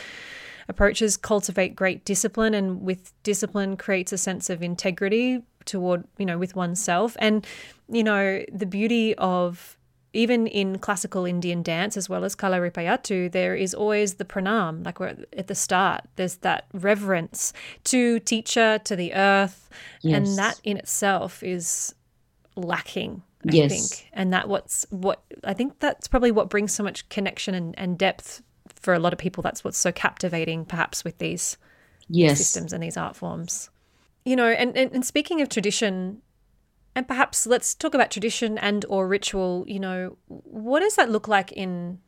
[0.68, 6.38] approaches cultivate great discipline, and with discipline creates a sense of integrity toward you know
[6.38, 7.48] with oneself and
[7.90, 9.78] you know the beauty of
[10.14, 15.00] even in classical Indian dance as well as Kalaripayattu, there is always the pranam, like
[15.00, 16.02] we're at the start.
[16.16, 17.54] There's that reverence
[17.86, 19.70] to teacher, to the earth,
[20.02, 20.18] yes.
[20.18, 21.96] and that in itself is
[22.56, 23.24] lacking.
[23.48, 23.72] I yes.
[23.72, 27.78] think, and that what's what I think that's probably what brings so much connection and,
[27.78, 28.42] and depth
[28.76, 29.42] for a lot of people.
[29.42, 31.58] That's what's so captivating, perhaps, with these
[32.08, 32.38] yes.
[32.38, 33.70] systems and these art forms
[34.26, 36.22] you know, and, and, and speaking of tradition,
[36.96, 41.28] and perhaps let's talk about tradition and or ritual, you know, what does that look
[41.28, 42.00] like in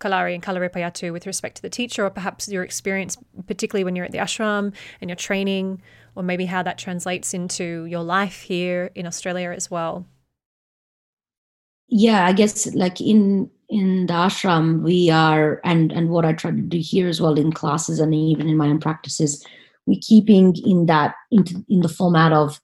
[0.00, 4.04] Kalari and Kalaripayattu with respect to the teacher, or perhaps your experience, particularly when you're
[4.04, 5.82] at the ashram and you're training,
[6.14, 10.06] or maybe how that translates into your life here in Australia as well?
[11.88, 16.52] Yeah, I guess like in in the ashram we are and and what I try
[16.52, 19.44] to do here as well in classes and even in my own practices,
[19.86, 22.60] we're keeping in that in, in the format of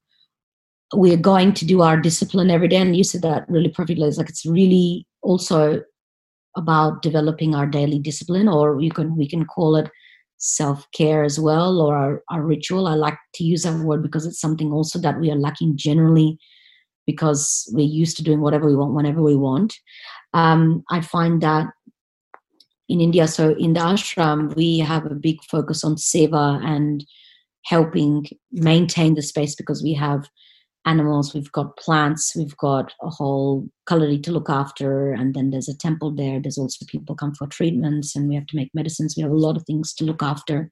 [0.96, 2.76] we're going to do our discipline every day.
[2.76, 4.07] And you said that really perfectly.
[4.07, 5.83] It's like it's really also
[6.57, 9.90] about developing our daily discipline or you can we can call it
[10.38, 12.87] self-care as well or our, our ritual.
[12.87, 16.38] I like to use that word because it's something also that we are lacking generally
[17.07, 19.74] because we're used to doing whatever we want whenever we want.
[20.33, 21.68] Um, i find that
[22.88, 23.26] in India.
[23.26, 27.04] So in the ashram, we have a big focus on seva and
[27.64, 30.28] helping maintain the space because we have
[30.87, 35.68] animals, we've got plants, we've got a whole kalari to look after, and then there's
[35.68, 36.40] a temple there.
[36.40, 39.14] There's also people come for treatments, and we have to make medicines.
[39.16, 40.70] We have a lot of things to look after,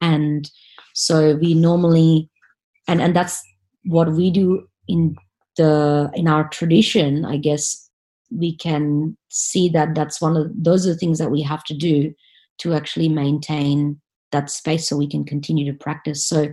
[0.00, 0.50] and
[0.94, 2.30] so we normally,
[2.88, 3.42] and and that's
[3.84, 5.16] what we do in
[5.56, 7.88] the in our tradition, I guess
[8.30, 11.74] we can see that that's one of those are the things that we have to
[11.74, 12.14] do
[12.58, 14.00] to actually maintain
[14.32, 16.24] that space so we can continue to practice.
[16.24, 16.48] So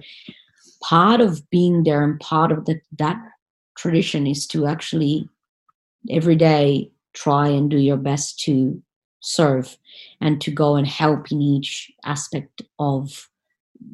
[0.88, 3.17] part of being there and part of the, that
[3.78, 5.28] tradition is to actually
[6.10, 8.82] every day try and do your best to
[9.21, 9.78] serve
[10.21, 13.30] and to go and help in each aspect of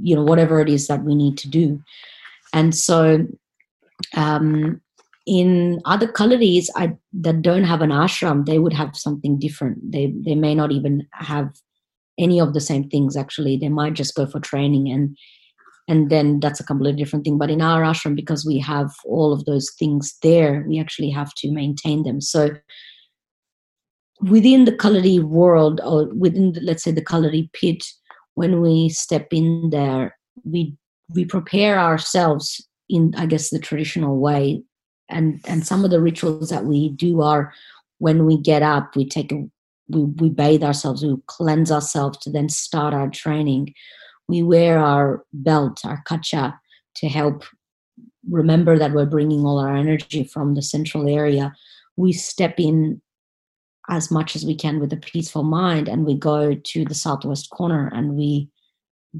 [0.02, 1.82] you know whatever it is that we need to do
[2.54, 3.26] and so
[4.16, 4.82] um,
[5.26, 9.92] in other kalaris I, that don't have an ashram, they would have something different.
[9.92, 11.50] They they may not even have
[12.20, 13.16] any of the same things.
[13.16, 15.18] Actually, they might just go for training and
[15.88, 17.38] and then that's a completely different thing.
[17.38, 21.34] But in our ashram, because we have all of those things there, we actually have
[21.36, 22.22] to maintain them.
[22.22, 22.52] So
[24.22, 27.84] within the kalari world, or within the, let's say the kalari pit,
[28.36, 30.76] when we step in there, we
[31.14, 34.64] we prepare ourselves in I guess the traditional way
[35.10, 37.54] and and some of the rituals that we do are
[38.00, 39.44] when we get up we take a
[39.90, 43.74] we, we bathe ourselves we cleanse ourselves to then start our training
[44.28, 46.60] we wear our belt our kacha
[46.96, 47.44] to help
[48.30, 51.54] remember that we're bringing all our energy from the central area.
[51.98, 53.02] We step in
[53.90, 57.50] as much as we can with a peaceful mind and we go to the southwest
[57.50, 58.50] corner and we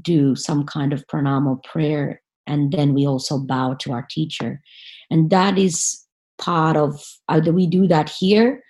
[0.00, 4.60] do some kind of pranama prayer and then we also bow to our teacher.
[5.10, 6.04] And that is
[6.38, 8.62] part of either we do that here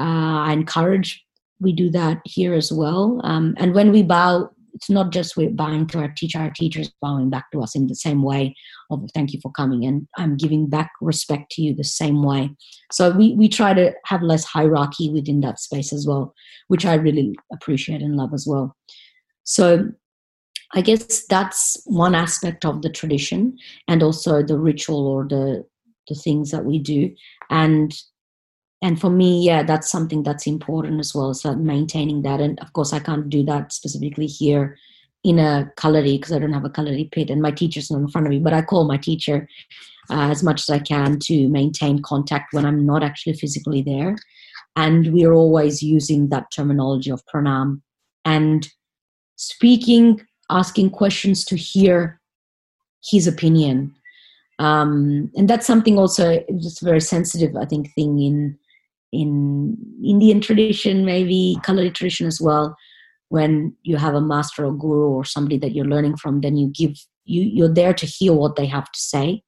[0.00, 1.24] uh, i encourage
[1.60, 5.50] we do that here as well um, and when we bow it's not just we're
[5.50, 8.54] bowing to our teacher our teachers bowing back to us in the same way
[8.90, 12.48] of thank you for coming and i'm giving back respect to you the same way.
[12.92, 16.32] So we we try to have less hierarchy within that space as well
[16.68, 18.76] which i really appreciate and love as well.
[19.42, 19.90] So
[20.74, 23.56] i guess that's one aspect of the tradition
[23.88, 25.64] and also the ritual or the
[26.08, 27.14] the things that we do.
[27.50, 27.94] And
[28.82, 32.40] and for me yeah that's something that's important as well so maintaining that.
[32.40, 34.76] And of course i can't do that specifically here
[35.24, 38.08] in a kalari because i don't have a kalari pit and my teacher's not in
[38.08, 39.48] front of me but i call my teacher
[40.10, 44.16] uh, as much as i can to maintain contact when i'm not actually physically there.
[44.76, 47.82] And we're always using that terminology of pranam.
[48.24, 48.68] And
[49.34, 52.20] speaking asking questions to hear
[53.04, 53.94] his opinion.
[54.60, 58.58] Um, and that's something also just very sensitive i think thing in
[59.12, 62.76] in Indian tradition, maybe Kalari tradition as well.
[63.30, 66.68] When you have a master or guru or somebody that you're learning from, then you
[66.68, 69.42] give you you're there to hear what they have to say,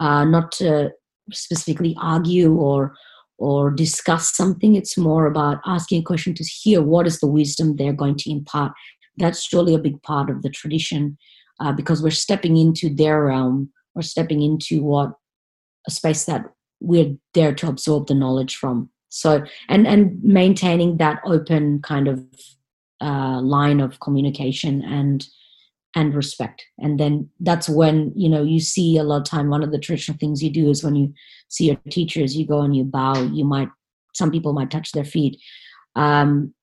[0.00, 0.90] uh, not to
[1.32, 2.94] specifically argue or
[3.38, 4.74] or discuss something.
[4.74, 8.30] It's more about asking a question to hear what is the wisdom they're going to
[8.30, 8.72] impart.
[9.16, 11.18] That's surely a big part of the tradition
[11.58, 15.12] uh, because we're stepping into their realm or stepping into what
[15.86, 16.44] a space that
[16.80, 18.90] we're there to absorb the knowledge from.
[19.08, 22.24] So and and maintaining that open kind of
[23.00, 25.26] uh, line of communication and
[25.96, 26.64] and respect.
[26.78, 29.78] And then that's when you know you see a lot of time one of the
[29.78, 31.12] traditional things you do is when you
[31.48, 33.68] see your teachers you go and you bow you might
[34.14, 35.40] some people might touch their feet.
[35.96, 36.54] Um,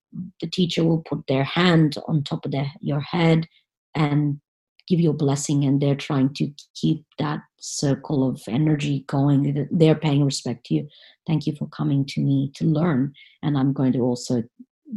[0.42, 3.48] the teacher will put their hand on top of their, your head
[3.94, 4.40] and
[4.88, 9.68] give you a blessing and they're trying to keep that circle of energy going.
[9.72, 10.88] They're paying respect to you.
[11.26, 13.14] Thank you for coming to me to learn.
[13.44, 14.44] And i'm going to also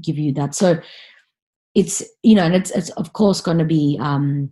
[0.01, 0.55] give you that.
[0.55, 0.81] So
[1.75, 4.51] it's you know and it's, it's of course going to be um,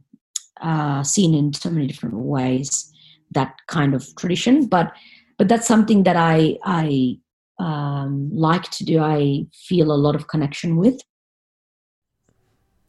[0.61, 2.93] uh, seen in so many different ways
[3.33, 4.67] that kind of tradition.
[4.67, 4.93] But
[5.37, 7.17] but that's something that i i
[7.61, 9.01] um, like to do.
[9.01, 11.01] I feel a lot of connection with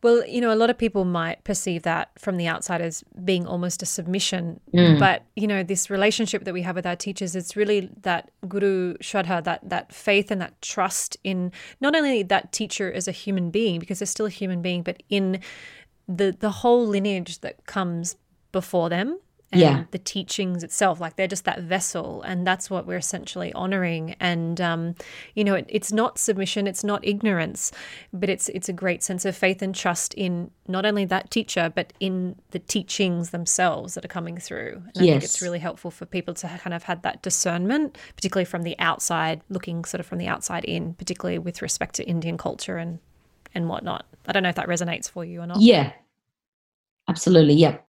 [0.01, 3.45] well, you know, a lot of people might perceive that from the outside as being
[3.45, 4.59] almost a submission.
[4.73, 4.97] Mm.
[4.97, 8.95] But, you know, this relationship that we have with our teachers, it's really that guru
[8.97, 13.51] shraddha, that, that faith and that trust in not only that teacher as a human
[13.51, 15.41] being, because they're still a human being, but in
[16.09, 18.17] the the whole lineage that comes
[18.51, 19.19] before them
[19.51, 19.83] and yeah.
[19.91, 24.15] the teachings itself like they're just that vessel and that's what we're essentially honoring.
[24.19, 24.95] And um,
[25.33, 27.71] you know it, it's not submission it's not ignorance
[28.13, 31.71] but it's it's a great sense of faith and trust in not only that teacher
[31.73, 34.81] but in the teachings themselves that are coming through.
[34.95, 35.09] And yes.
[35.09, 38.63] i think it's really helpful for people to kind of have that discernment particularly from
[38.63, 42.77] the outside looking sort of from the outside in particularly with respect to indian culture
[42.77, 42.99] and
[43.55, 44.05] and whatnot.
[44.27, 45.59] I don't know if that resonates for you or not.
[45.59, 45.91] Yeah.
[47.07, 47.87] Absolutely yep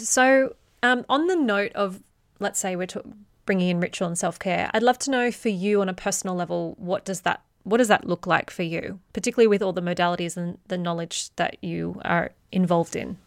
[0.00, 2.02] so um, on the note of,
[2.38, 3.00] let's say we're t-
[3.46, 6.34] bringing in ritual and self care, I'd love to know for you on a personal
[6.34, 9.82] level, what does that what does that look like for you, particularly with all the
[9.82, 13.18] modalities and the knowledge that you are involved in?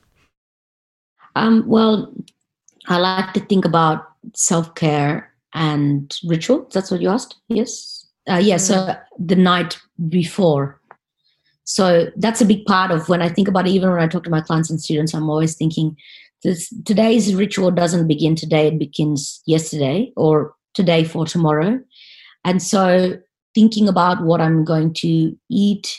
[1.36, 2.14] Um, well,
[2.88, 6.68] I like to think about self care and ritual.
[6.74, 7.36] That's what you asked.
[7.48, 8.08] Yes.
[8.30, 8.58] Uh, yeah.
[8.58, 10.80] So the night before.
[11.66, 13.72] So that's a big part of when I think about it.
[13.72, 15.96] Even when I talk to my clients and students, I'm always thinking
[16.44, 21.80] this, today's ritual doesn't begin today, it begins yesterday or today for tomorrow.
[22.44, 23.18] And so
[23.56, 25.98] thinking about what I'm going to eat,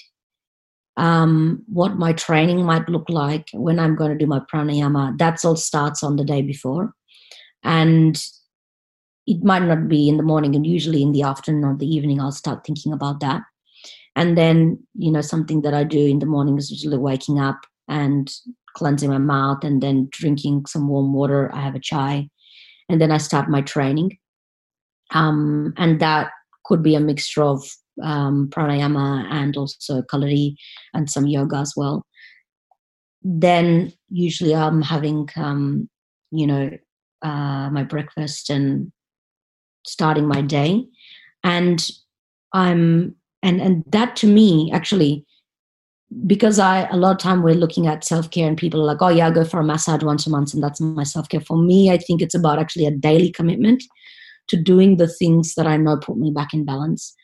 [0.96, 5.44] um, what my training might look like, when I'm going to do my pranayama, that's
[5.44, 6.92] all starts on the day before.
[7.62, 8.22] And
[9.26, 12.20] it might not be in the morning, and usually in the afternoon or the evening,
[12.20, 13.42] I'll start thinking about that.
[14.16, 17.60] And then, you know, something that I do in the morning is usually waking up
[17.88, 18.30] and
[18.74, 21.50] cleansing my mouth and then drinking some warm water.
[21.54, 22.28] I have a chai,
[22.88, 24.18] and then I start my training.
[25.12, 26.30] Um, and that
[26.64, 27.64] could be a mixture of
[28.02, 30.56] um, pranayama and also kalari
[30.92, 32.04] and some yoga as well.
[33.22, 35.88] Then usually I'm having, um,
[36.30, 36.70] you know,
[37.22, 38.92] uh, my breakfast and
[39.86, 40.84] starting my day,
[41.42, 41.90] and
[42.52, 45.24] I'm and and that to me actually
[46.26, 49.02] because I a lot of time we're looking at self care and people are like,
[49.02, 51.40] oh yeah, I'll go for a massage once a month and that's my self care.
[51.40, 53.82] For me, I think it's about actually a daily commitment
[54.48, 57.14] to doing the things that I know put me back in balance.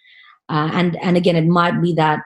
[0.48, 2.20] Uh, and and again, it might be that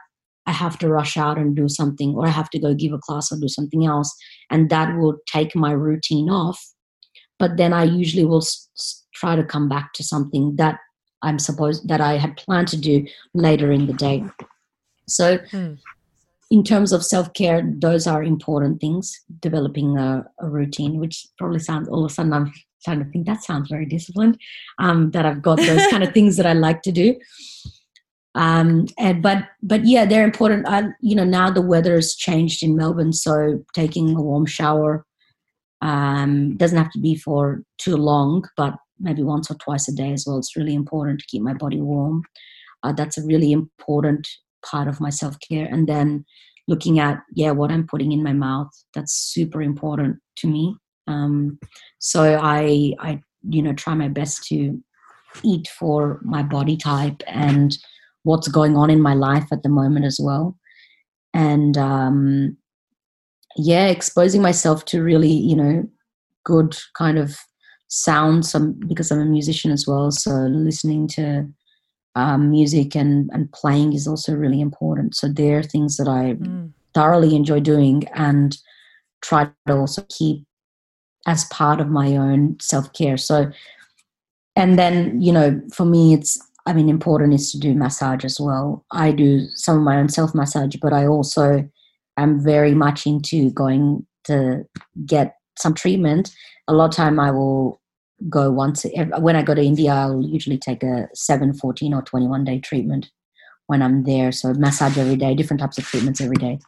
[0.47, 2.99] I have to rush out and do something, or I have to go give a
[2.99, 4.15] class or do something else,
[4.51, 6.65] and that will take my routine off.
[7.39, 10.79] But then I usually will s- try to come back to something that
[11.23, 14.25] I'm supposed that I had planned to do later in the day.
[15.07, 15.39] So.
[15.51, 15.75] Hmm
[16.51, 21.89] in terms of self-care those are important things developing a, a, routine which probably sounds
[21.89, 22.53] all of a sudden i'm
[22.85, 24.39] trying to think that sounds very disciplined
[24.79, 27.17] um, that i've got those kind of things that i like to do.
[28.37, 30.67] Um, and but but yeah they're important.
[30.69, 35.07] I, you know now the weather has changed in melbourne so taking a warm shower
[35.83, 40.13] um, doesn't have to be for too long but maybe once or twice a day
[40.13, 42.23] as well it's really important to keep my body warm.
[42.83, 44.29] Uh, that's a really important
[44.71, 45.67] part of my self-care.
[45.67, 46.25] And then
[46.67, 50.75] looking at yeah what i'm putting in my mouth that's super important to me.
[51.07, 51.59] Um,
[51.99, 54.83] so i i you know try my best to
[55.43, 57.77] eat for my body type and
[58.23, 60.57] what's going on in my life at the moment as well.
[61.35, 62.57] And um,
[63.57, 65.89] yeah exposing myself to really you know
[66.45, 67.37] good kind of
[67.89, 71.47] sound some because i'm a musician as well so listening to
[72.17, 76.35] um, music and and playing is also really important so there are things that i
[76.35, 76.71] mm.
[76.95, 78.59] thoroughly enjoy doing and
[79.23, 80.45] try to also keep
[81.27, 83.51] as part of my own self-care so
[84.55, 88.41] and then you know for me it's I mean, important is to do massage as
[88.41, 88.85] well.
[88.91, 91.69] I do some of my own self massage, but I also
[92.17, 94.65] am very much into going to
[95.05, 96.31] get some treatment.
[96.69, 97.81] A lot of time I will
[98.29, 98.87] go once
[99.19, 99.93] when I go to India.
[99.93, 103.11] I'll usually take a 7, 14, or 21 day treatment
[103.67, 104.33] when I'm there.
[104.33, 106.59] So massage every day, different types of treatments every day.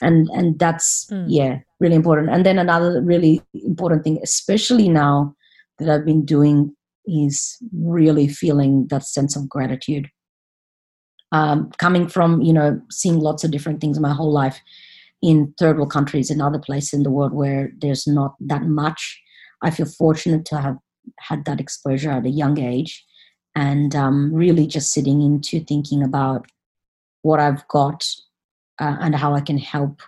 [0.00, 1.24] And and that's mm.
[1.28, 2.30] yeah, really important.
[2.30, 5.34] And then another really important thing, especially now
[5.78, 6.74] that I've been doing
[7.06, 10.08] is really feeling that sense of gratitude.
[11.30, 14.60] Um, coming from, you know, seeing lots of different things my whole life
[15.20, 19.20] in third world countries and other places in the world where there's not that much,
[19.62, 20.78] I feel fortunate to have
[21.18, 23.04] had that exposure at a young age
[23.54, 26.46] and um, really just sitting into thinking about
[27.22, 28.06] what I've got
[28.78, 30.00] uh, and how I can help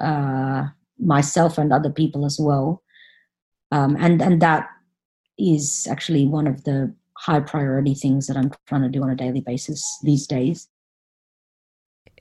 [0.00, 0.66] uh,
[0.98, 2.82] myself and other people as well.
[3.72, 4.68] Um, and and that
[5.38, 9.16] is actually one of the high priority things that I'm trying to do on a
[9.16, 10.68] daily basis these days.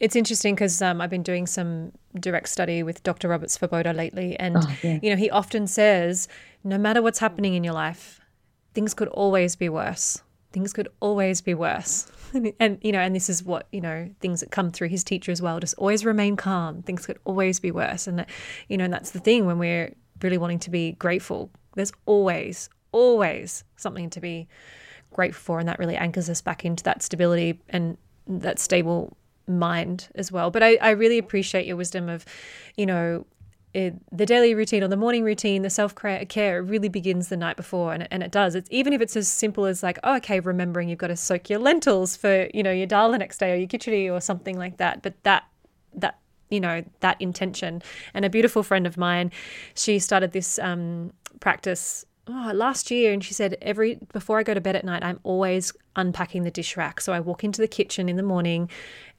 [0.02, 3.28] It's interesting because um, I've been doing some direct study with Dr.
[3.28, 4.98] Robert Svoboda lately, and oh, yeah.
[5.00, 6.28] you know he often says,
[6.64, 8.20] no matter what's happening in your life,
[8.74, 10.24] things could always be worse.
[10.54, 14.10] Things could always be worse, and, and you know, and this is what you know
[14.22, 15.60] things that come through his teacher as well.
[15.60, 16.82] Just always remain calm.
[16.82, 18.30] Things could always be worse, and that,
[18.70, 19.94] you know, and that's the thing when we're
[20.24, 21.52] really wanting to be grateful.
[21.76, 24.48] There's always, always something to be
[25.14, 25.60] grateful for.
[25.60, 27.98] And that really anchors us back into that stability and
[28.28, 29.16] that stable
[29.58, 30.52] mind as well.
[30.52, 32.26] But I, I really appreciate your wisdom of,
[32.76, 33.26] you know,
[33.74, 37.56] it, the daily routine or the morning routine, the self care really begins the night
[37.56, 38.54] before, and, and it does.
[38.54, 41.50] It's even if it's as simple as like, oh, okay, remembering you've got to soak
[41.50, 44.58] your lentils for you know your dal the next day or your khichdi or something
[44.58, 45.02] like that.
[45.02, 45.46] But that
[45.96, 47.82] that you know that intention.
[48.14, 49.32] And a beautiful friend of mine,
[49.74, 54.54] she started this um, practice oh, last year and she said every before I go
[54.54, 57.02] to bed at night I'm always unpacking the dish rack.
[57.02, 58.70] So I walk into the kitchen in the morning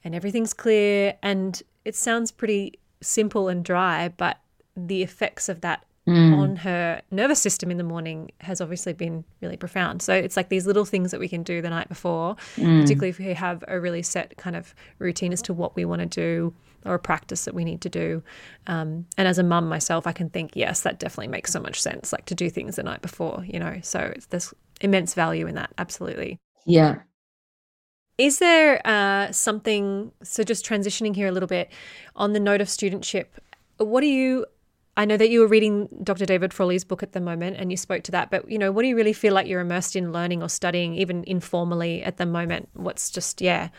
[0.03, 1.15] and everything's clear.
[1.21, 4.39] And it sounds pretty simple and dry but
[4.75, 6.37] the effects of that mm.
[6.37, 10.49] on her nervous system in the morning has obviously been really profound so it's like
[10.49, 12.81] these little things that we can do the night before mm.
[12.81, 15.99] particularly if we have a really set kind of routine as to what we want
[15.99, 16.53] to do
[16.85, 18.23] or a practice that we need to do.
[18.67, 21.81] Um, and as a mum myself, I can think, yes, that definitely makes so much
[21.81, 23.79] sense, like to do things the night before, you know.
[23.81, 26.39] So there's immense value in that, absolutely.
[26.65, 26.99] Yeah.
[28.17, 31.71] Is there uh, something, so just transitioning here a little bit
[32.15, 33.25] on the note of studentship,
[33.77, 34.45] what do you
[34.95, 36.25] I know that you were reading Dr.
[36.25, 38.83] David Frawley's book at the moment and you spoke to that, but you know, what
[38.83, 42.25] do you really feel like you're immersed in learning or studying even informally at the
[42.25, 42.69] moment?
[42.73, 43.69] What's just yeah,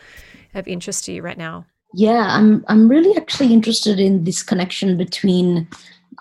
[0.53, 1.65] of interest to you right now?
[1.95, 5.67] yeah i'm i'm really actually interested in this connection between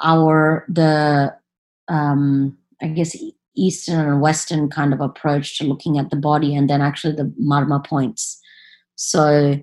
[0.03, 1.35] our the
[1.89, 3.17] um i guess
[3.57, 7.33] eastern and western kind of approach to looking at the body and then actually the
[7.43, 8.41] marma points
[8.95, 9.59] so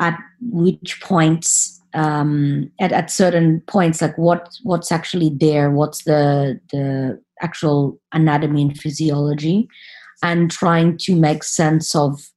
[0.00, 6.60] at which points um at, at certain points like what what's actually there what's the
[6.70, 9.68] the actual anatomy and physiology
[10.22, 12.30] and trying to make sense of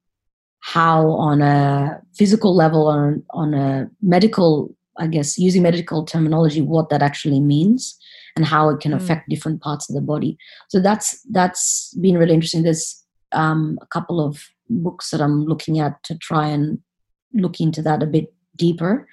[0.62, 6.90] how on a physical level or on a medical i guess using medical terminology what
[6.90, 7.98] that actually means
[8.36, 8.96] and how it can mm.
[8.96, 10.38] affect different parts of the body.
[10.70, 12.64] So that's that's been really interesting.
[12.64, 13.04] There's
[13.34, 16.80] um, a couple of books that i'm looking at to try and
[17.34, 19.08] look into that a bit deeper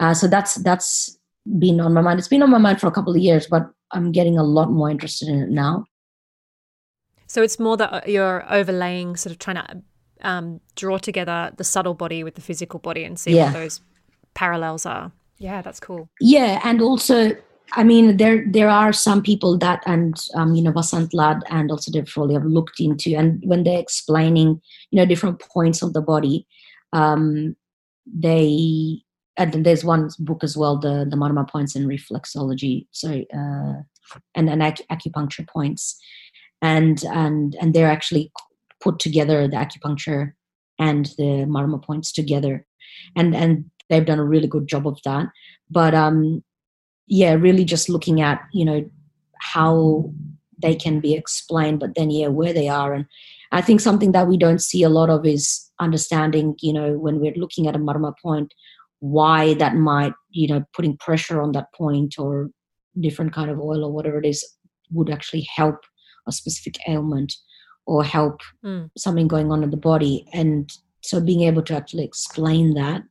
[0.00, 1.18] uh, so that's that's
[1.58, 3.70] been on my mind it's been on my mind for a couple of years but
[3.92, 5.84] i'm getting a lot more interested in it now
[7.26, 9.82] so it's more that you're overlaying sort of trying to
[10.22, 13.44] um, draw together the subtle body with the physical body and see yeah.
[13.44, 13.80] what those
[14.34, 15.12] parallels are.
[15.36, 16.08] Yeah, that's cool.
[16.20, 17.36] Yeah, and also
[17.72, 21.70] I mean, there there are some people that, and um, you know, Vasant Lad and
[21.70, 25.92] also Deb Frawley have looked into, and when they're explaining, you know, different points of
[25.92, 26.46] the body,
[26.94, 27.54] um,
[28.06, 29.02] they
[29.38, 33.74] and there's one book as well, the the Marma points in reflexology, so uh,
[34.34, 35.98] and and ac- acupuncture points,
[36.60, 38.32] and and and they're actually
[38.80, 40.32] put together the acupuncture
[40.78, 42.66] and the Marma points together,
[43.16, 45.26] and and they've done a really good job of that.
[45.70, 46.42] But um,
[47.08, 48.88] yeah, really just looking at, you know,
[49.40, 50.12] how
[50.60, 52.92] they can be explained, but then, yeah, where they are.
[52.92, 53.06] And
[53.52, 57.20] I think something that we don't see a lot of is understanding, you know, when
[57.20, 58.52] we're looking at a marma point,
[59.00, 62.50] why that might, you know, putting pressure on that point or
[63.00, 64.44] different kind of oil or whatever it is
[64.90, 65.76] would actually help
[66.26, 67.32] a specific ailment
[67.86, 68.90] or help mm.
[68.96, 70.26] something going on in the body.
[70.32, 70.70] And
[71.02, 73.02] so being able to actually explain that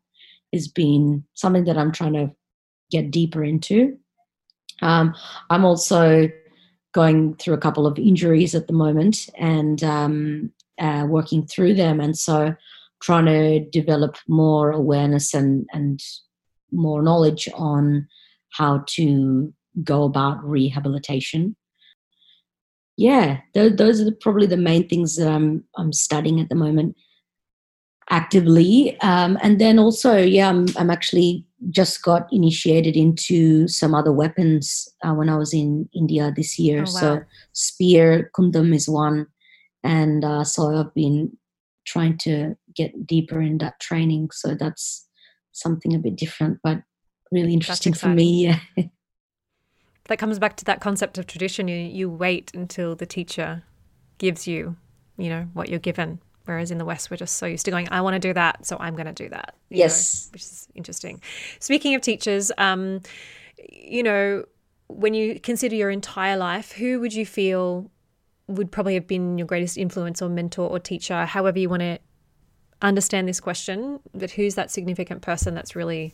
[0.53, 2.31] has been something that I'm trying to
[2.91, 3.97] get deeper into.
[4.81, 5.15] Um,
[5.49, 6.29] I'm also
[6.93, 11.99] going through a couple of injuries at the moment and um, uh, working through them,
[11.99, 12.55] and so
[13.01, 15.99] trying to develop more awareness and and
[16.71, 18.07] more knowledge on
[18.51, 21.55] how to go about rehabilitation.
[22.97, 26.95] Yeah, th- those are probably the main things that I'm I'm studying at the moment
[28.09, 28.99] actively.
[29.01, 34.87] Um, and then also, yeah, I'm, I'm actually just got initiated into some other weapons
[35.03, 36.79] uh, when I was in India this year.
[36.79, 36.87] Oh, wow.
[36.87, 37.21] So
[37.53, 39.27] spear, kundam is one.
[39.83, 41.37] And uh, so I've been
[41.85, 44.29] trying to get deeper in that training.
[44.31, 45.07] So that's
[45.51, 46.81] something a bit different, but
[47.31, 48.45] really interesting for me.
[48.45, 48.59] Yeah.
[50.09, 51.67] That comes back to that concept of tradition.
[51.67, 53.63] You, you wait until the teacher
[54.19, 54.77] gives you,
[55.17, 57.89] you know, what you're given Whereas in the West, we're just so used to going,
[57.91, 59.55] I want to do that, so I'm going to do that.
[59.69, 60.27] Yes.
[60.27, 61.21] Know, which is interesting.
[61.59, 63.01] Speaking of teachers, um,
[63.69, 64.45] you know,
[64.87, 67.91] when you consider your entire life, who would you feel
[68.47, 71.99] would probably have been your greatest influence or mentor or teacher, however you want to
[72.81, 76.13] understand this question, but who's that significant person that's really,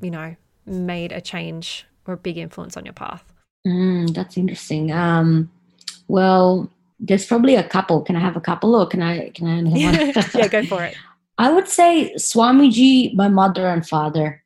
[0.00, 3.24] you know, made a change or a big influence on your path?
[3.66, 4.92] Mm, that's interesting.
[4.92, 5.50] Um,
[6.08, 8.02] well, there's probably a couple.
[8.02, 10.24] Can I have a couple, or can I can I have one?
[10.34, 10.96] yeah, go for it.
[11.38, 14.42] I would say Swamiji, my mother and father.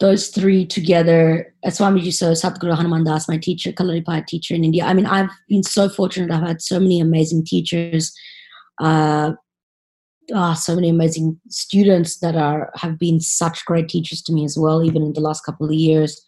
[0.00, 4.84] Those three together, uh, Swamiji, so Sadhguru Hanuman Das, my teacher, Kalaripayat teacher in India.
[4.84, 6.32] I mean, I've been so fortunate.
[6.32, 8.12] I've had so many amazing teachers,
[8.80, 9.34] uh,
[10.32, 14.58] oh, so many amazing students that are have been such great teachers to me as
[14.58, 16.24] well, even in the last couple of years.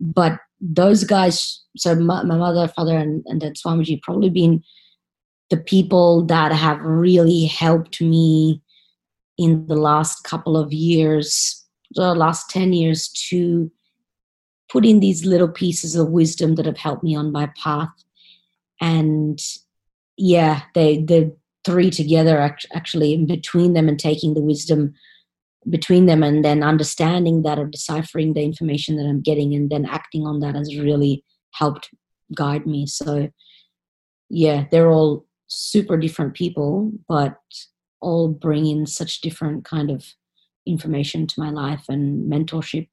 [0.00, 4.62] But those guys, so my, my mother, father, and, and then Swamiji, probably been
[5.50, 8.62] the people that have really helped me
[9.38, 11.64] in the last couple of years,
[11.94, 13.70] the last 10 years, to
[14.68, 17.90] put in these little pieces of wisdom that have helped me on my path.
[18.80, 19.38] And
[20.16, 21.36] yeah, they, the
[21.66, 24.94] three together actually, in between them and taking the wisdom
[25.68, 29.84] between them and then understanding that or deciphering the information that I'm getting and then
[29.84, 31.90] acting on that has really helped
[32.36, 32.86] guide me.
[32.86, 33.30] So,
[34.30, 37.36] yeah, they're all super different people, but
[38.00, 40.06] all bring in such different kind of
[40.66, 42.88] information to my life and mentorship.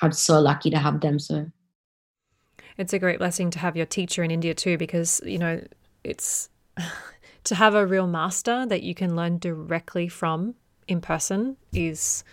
[0.00, 1.18] I'm so lucky to have them.
[1.18, 1.46] So,
[2.78, 5.60] it's a great blessing to have your teacher in India too, because you know
[6.04, 6.50] it's
[7.44, 10.54] to have a real master that you can learn directly from
[10.88, 12.24] in person is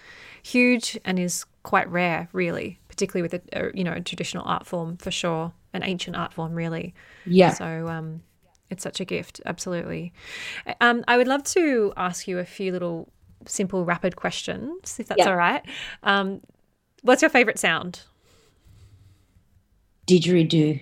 [0.44, 4.98] huge and is quite rare, really, particularly with a, you know a traditional art form
[4.98, 6.94] for sure, an ancient art form, really.
[7.26, 7.54] Yeah.
[7.54, 8.24] So um,
[8.70, 10.14] it's such a gift, absolutely.
[10.80, 13.10] Um, I would love to ask you a few little
[13.46, 15.30] simple, rapid questions, if that's yeah.
[15.30, 15.64] all right.
[16.04, 16.42] Um,
[17.02, 18.02] what's your favorite sound?
[20.08, 20.82] Didgeridoo.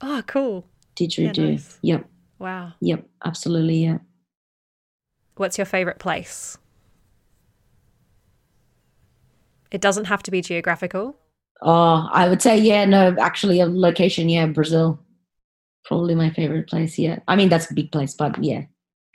[0.00, 0.66] Oh, cool.
[0.96, 1.36] Didgeridoo.
[1.36, 1.78] Yeah, nice.
[1.82, 2.08] Yep.
[2.38, 2.72] Wow.
[2.80, 3.06] Yep.
[3.24, 3.84] Absolutely.
[3.84, 3.98] Yeah.
[5.36, 6.58] What's your favorite place?
[9.70, 11.16] It doesn't have to be geographical.
[11.62, 15.00] Oh, I would say, yeah, no, actually, a location, yeah, Brazil.
[15.84, 17.20] Probably my favorite place, yeah.
[17.28, 18.64] I mean, that's a big place, but yeah,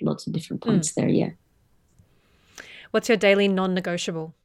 [0.01, 0.95] lots of different points mm.
[0.95, 1.29] there, yeah.
[2.91, 4.35] What's your daily non negotiable?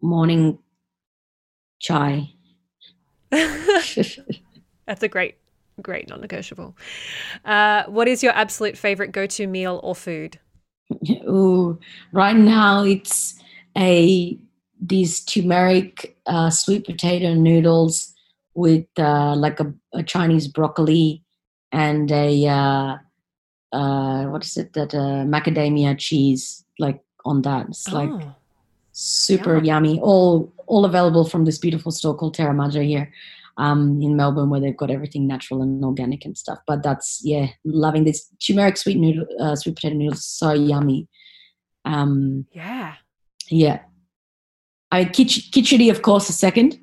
[0.00, 0.58] Morning
[1.80, 2.30] chai.
[3.30, 5.36] that's a great
[5.82, 6.76] Great, non negotiable.
[7.44, 10.38] Uh, what is your absolute favorite go to meal or food?
[11.10, 11.78] Ooh,
[12.12, 13.34] right now it's
[13.76, 14.38] a
[14.80, 18.14] these turmeric uh, sweet potato noodles
[18.54, 21.22] with uh, like a, a, Chinese broccoli
[21.72, 22.96] and a uh,
[23.72, 27.66] uh, what is it that uh, macadamia cheese like on that.
[27.68, 27.96] It's oh.
[27.96, 28.26] like
[28.92, 29.98] super yummy.
[30.00, 33.12] All all available from this beautiful store called Terra Madre here
[33.56, 36.58] um, in Melbourne, where they've got everything natural and organic and stuff.
[36.66, 41.08] But that's yeah, loving this turmeric sweet noodle, uh, sweet potato noodles, so yummy.
[41.84, 42.94] Um, yeah,
[43.50, 43.80] yeah.
[44.90, 46.78] I kich- khichdi, of course, a second.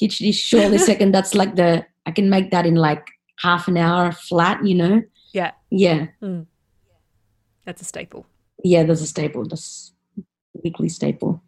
[0.00, 1.12] Khichdi, surely second.
[1.12, 3.06] That's like the I can make that in like
[3.38, 4.64] half an hour flat.
[4.64, 5.02] You know.
[5.32, 5.52] Yeah.
[5.70, 6.08] Yeah.
[6.22, 6.46] Mm.
[7.64, 8.26] That's a staple.
[8.64, 9.44] Yeah, that's a staple.
[9.44, 9.92] That's
[10.62, 11.42] weekly staple.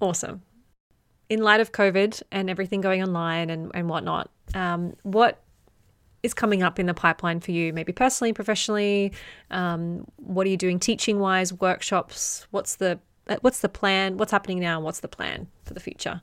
[0.00, 0.42] Awesome
[1.32, 5.40] in light of COVID and everything going online and, and whatnot, um, what
[6.22, 9.14] is coming up in the pipeline for you, maybe personally, professionally?
[9.50, 12.46] Um, what are you doing teaching wise, workshops?
[12.50, 14.18] What's the uh, what's the plan?
[14.18, 14.78] What's happening now?
[14.78, 16.20] What's the plan for the future?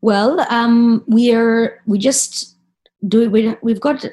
[0.00, 2.56] Well, um, we are we just
[3.08, 4.06] do we, we've got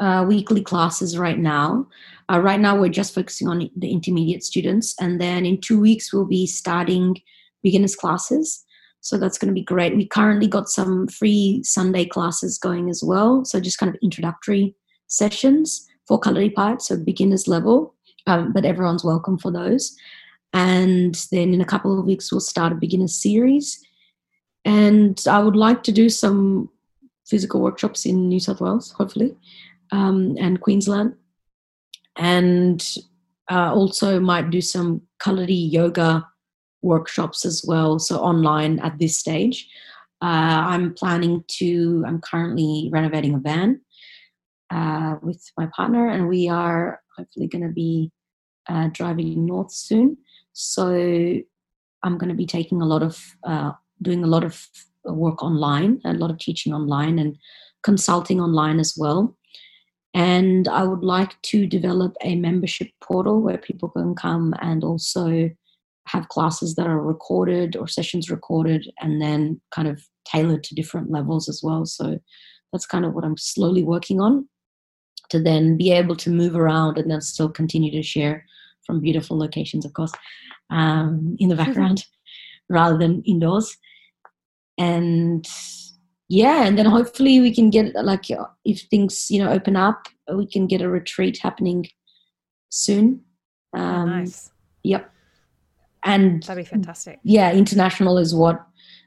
[0.00, 1.86] uh, weekly classes right now.
[2.28, 6.12] Uh, right now, we're just focusing on the intermediate students, and then in two weeks
[6.12, 7.16] we'll be starting
[7.62, 8.64] beginners classes.
[9.06, 9.94] So that's going to be great.
[9.94, 13.44] We currently got some free Sunday classes going as well.
[13.44, 14.74] So just kind of introductory
[15.06, 17.94] sessions for Kalaripayat, so beginners level,
[18.26, 19.96] um, but everyone's welcome for those.
[20.52, 23.80] And then in a couple of weeks, we'll start a beginner series.
[24.64, 26.68] And I would like to do some
[27.28, 29.36] physical workshops in New South Wales, hopefully,
[29.92, 31.14] um, and Queensland.
[32.16, 32.84] And
[33.48, 36.26] uh, also might do some Kalari yoga
[36.82, 39.68] workshops as well, so online at this stage.
[40.22, 43.80] Uh, I'm planning to, I'm currently renovating a van
[44.70, 48.10] uh, with my partner, and we are hopefully going to be
[48.68, 50.16] uh, driving north soon.
[50.52, 50.88] So
[52.02, 54.66] I'm going to be taking a lot of, uh, doing a lot of
[55.04, 57.36] work online, a lot of teaching online, and
[57.82, 59.36] consulting online as well.
[60.14, 65.50] And I would like to develop a membership portal where people can come and also
[66.06, 71.10] have classes that are recorded or sessions recorded and then kind of tailored to different
[71.10, 71.84] levels as well.
[71.84, 72.18] So
[72.72, 74.48] that's kind of what I'm slowly working on
[75.30, 78.44] to then be able to move around and then still continue to share
[78.84, 80.12] from beautiful locations, of course,
[80.70, 82.04] um, in the background
[82.68, 83.76] rather than indoors.
[84.78, 85.46] And
[86.28, 88.26] yeah, and then hopefully we can get like
[88.64, 91.88] if things you know open up, we can get a retreat happening
[92.68, 93.22] soon.
[93.72, 94.50] Um, nice.
[94.82, 95.10] Yep
[96.06, 97.18] and that'd be fantastic.
[97.22, 98.64] yeah international is what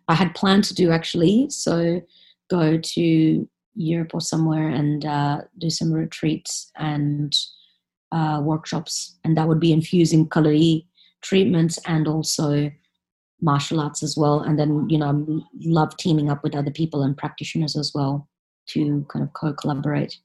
[0.07, 1.49] i had planned to do actually.
[1.49, 2.01] So
[2.49, 7.33] go to europe or somewhere and uh, do some retreats and
[8.11, 9.17] uh, workshops.
[9.23, 10.85] And that would be infusing kalari
[11.21, 12.71] treatments and also
[13.41, 14.41] martial arts as well.
[14.41, 18.27] And then you know love teaming up with other people and practitioners as well
[18.69, 20.17] to kind of co-collaborate.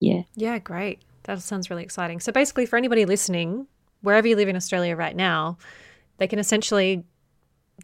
[0.00, 0.22] Yeah.
[0.34, 1.02] Yeah great.
[1.24, 2.20] That sounds really exciting.
[2.20, 3.66] So basically for anybody listening
[4.04, 5.56] wherever you live in australia right now
[6.18, 7.04] they can essentially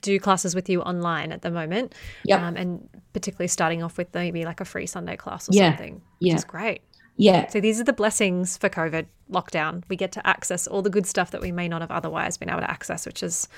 [0.02, 1.94] do classes with you online at the moment.
[2.24, 2.40] Yep.
[2.40, 5.70] Um, and particularly starting off with maybe like a free Sunday class or yeah.
[5.70, 6.34] something, which yeah.
[6.36, 6.82] is great.
[7.16, 7.48] Yeah.
[7.48, 9.82] So these are the blessings for COVID lockdown.
[9.88, 12.48] We get to access all the good stuff that we may not have otherwise been
[12.48, 13.48] able to access, which is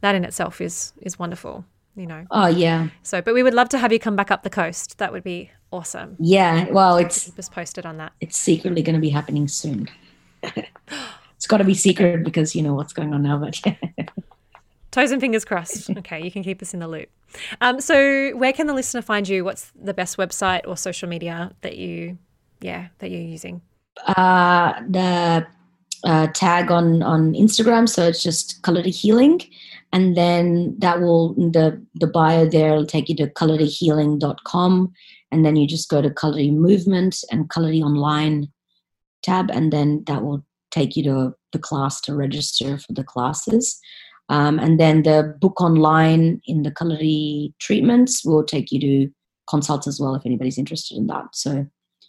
[0.00, 1.64] that in itself is is wonderful.
[1.94, 2.26] You know.
[2.32, 2.88] Oh yeah.
[3.04, 4.98] So, but we would love to have you come back up the coast.
[4.98, 6.16] That would be awesome.
[6.18, 6.68] Yeah.
[6.70, 8.12] Well, it's keep us posted on that.
[8.20, 9.88] It's secretly going to be happening soon.
[11.44, 13.36] it's got to be secret because you know what's going on now.
[13.36, 13.60] But
[14.90, 15.90] toes and fingers crossed.
[15.90, 17.10] Okay, you can keep us in the loop.
[17.60, 19.44] Um, so, where can the listener find you?
[19.44, 22.16] What's the best website or social media that you,
[22.62, 23.60] yeah, that you're using?
[24.06, 25.46] Uh, the
[26.04, 29.42] uh, tag on on Instagram, so it's just Kalari Healing,
[29.92, 34.92] and then that will the the bio there will take you to kalarihealing.com,
[35.30, 38.48] and then you just go to Kalari Movement and Kalari Online
[39.22, 40.42] tab, and then that will
[40.74, 43.78] take you to the class to register for the classes.
[44.28, 49.12] Um, and then the book online in the Kalari treatments will take you to
[49.48, 51.26] consults as well if anybody's interested in that.
[51.32, 51.66] So,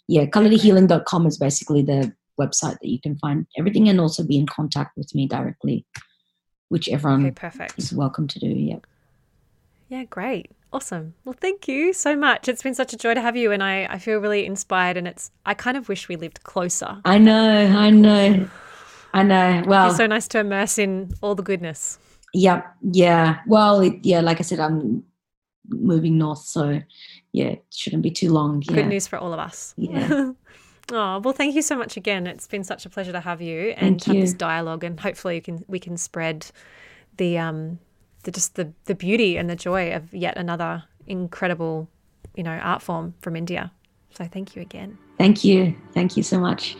[0.08, 4.46] yeah, kalarihealing.com is basically the website that you can find everything and also be in
[4.46, 5.84] contact with me directly,
[6.68, 7.78] which everyone okay, perfect.
[7.78, 8.48] is welcome to do.
[8.48, 8.78] Yeah.
[9.88, 10.50] Yeah, great.
[10.72, 11.14] Awesome.
[11.24, 12.48] Well, thank you so much.
[12.48, 14.96] It's been such a joy to have you, and I, I feel really inspired.
[14.96, 17.00] And it's I kind of wish we lived closer.
[17.04, 18.48] I know, I know.
[19.14, 19.62] I know.
[19.66, 21.98] Well, it's so nice to immerse in all the goodness.
[22.34, 23.38] Yeah, yeah.
[23.46, 25.04] Well, it, yeah, like I said, I'm
[25.68, 26.82] moving north, so
[27.32, 28.62] yeah, it shouldn't be too long.
[28.66, 28.74] Yeah.
[28.74, 29.72] Good news for all of us.
[29.76, 30.32] Yeah.
[30.92, 32.26] oh well, thank you so much again.
[32.26, 34.20] It's been such a pleasure to have you and thank have you.
[34.20, 36.46] this dialogue, and hopefully, you can we can spread
[37.16, 37.78] the um
[38.26, 41.88] the just the the beauty and the joy of yet another incredible,
[42.34, 43.72] you know, art form from India.
[44.10, 44.98] So thank you again.
[45.16, 45.74] Thank you.
[45.94, 46.76] Thank you so much.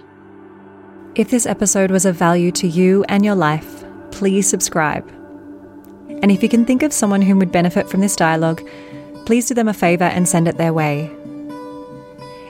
[1.14, 3.86] If this episode was of value to you and your life
[4.16, 5.07] please subscribe.
[6.22, 8.66] And if you can think of someone whom would benefit from this dialogue,
[9.26, 11.14] please do them a favour and send it their way.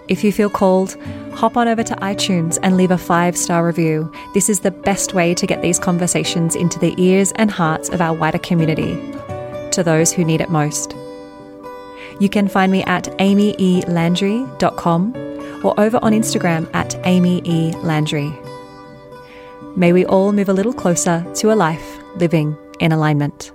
[0.08, 0.96] If you feel called,
[1.34, 4.12] hop on over to iTunes and leave a five star review.
[4.34, 8.00] This is the best way to get these conversations into the ears and hearts of
[8.00, 8.94] our wider community,
[9.72, 10.94] to those who need it most.
[12.20, 15.16] You can find me at amyelandry.com
[15.64, 18.42] or over on Instagram at amyelandry.
[19.76, 23.52] May we all move a little closer to a life living in alignment.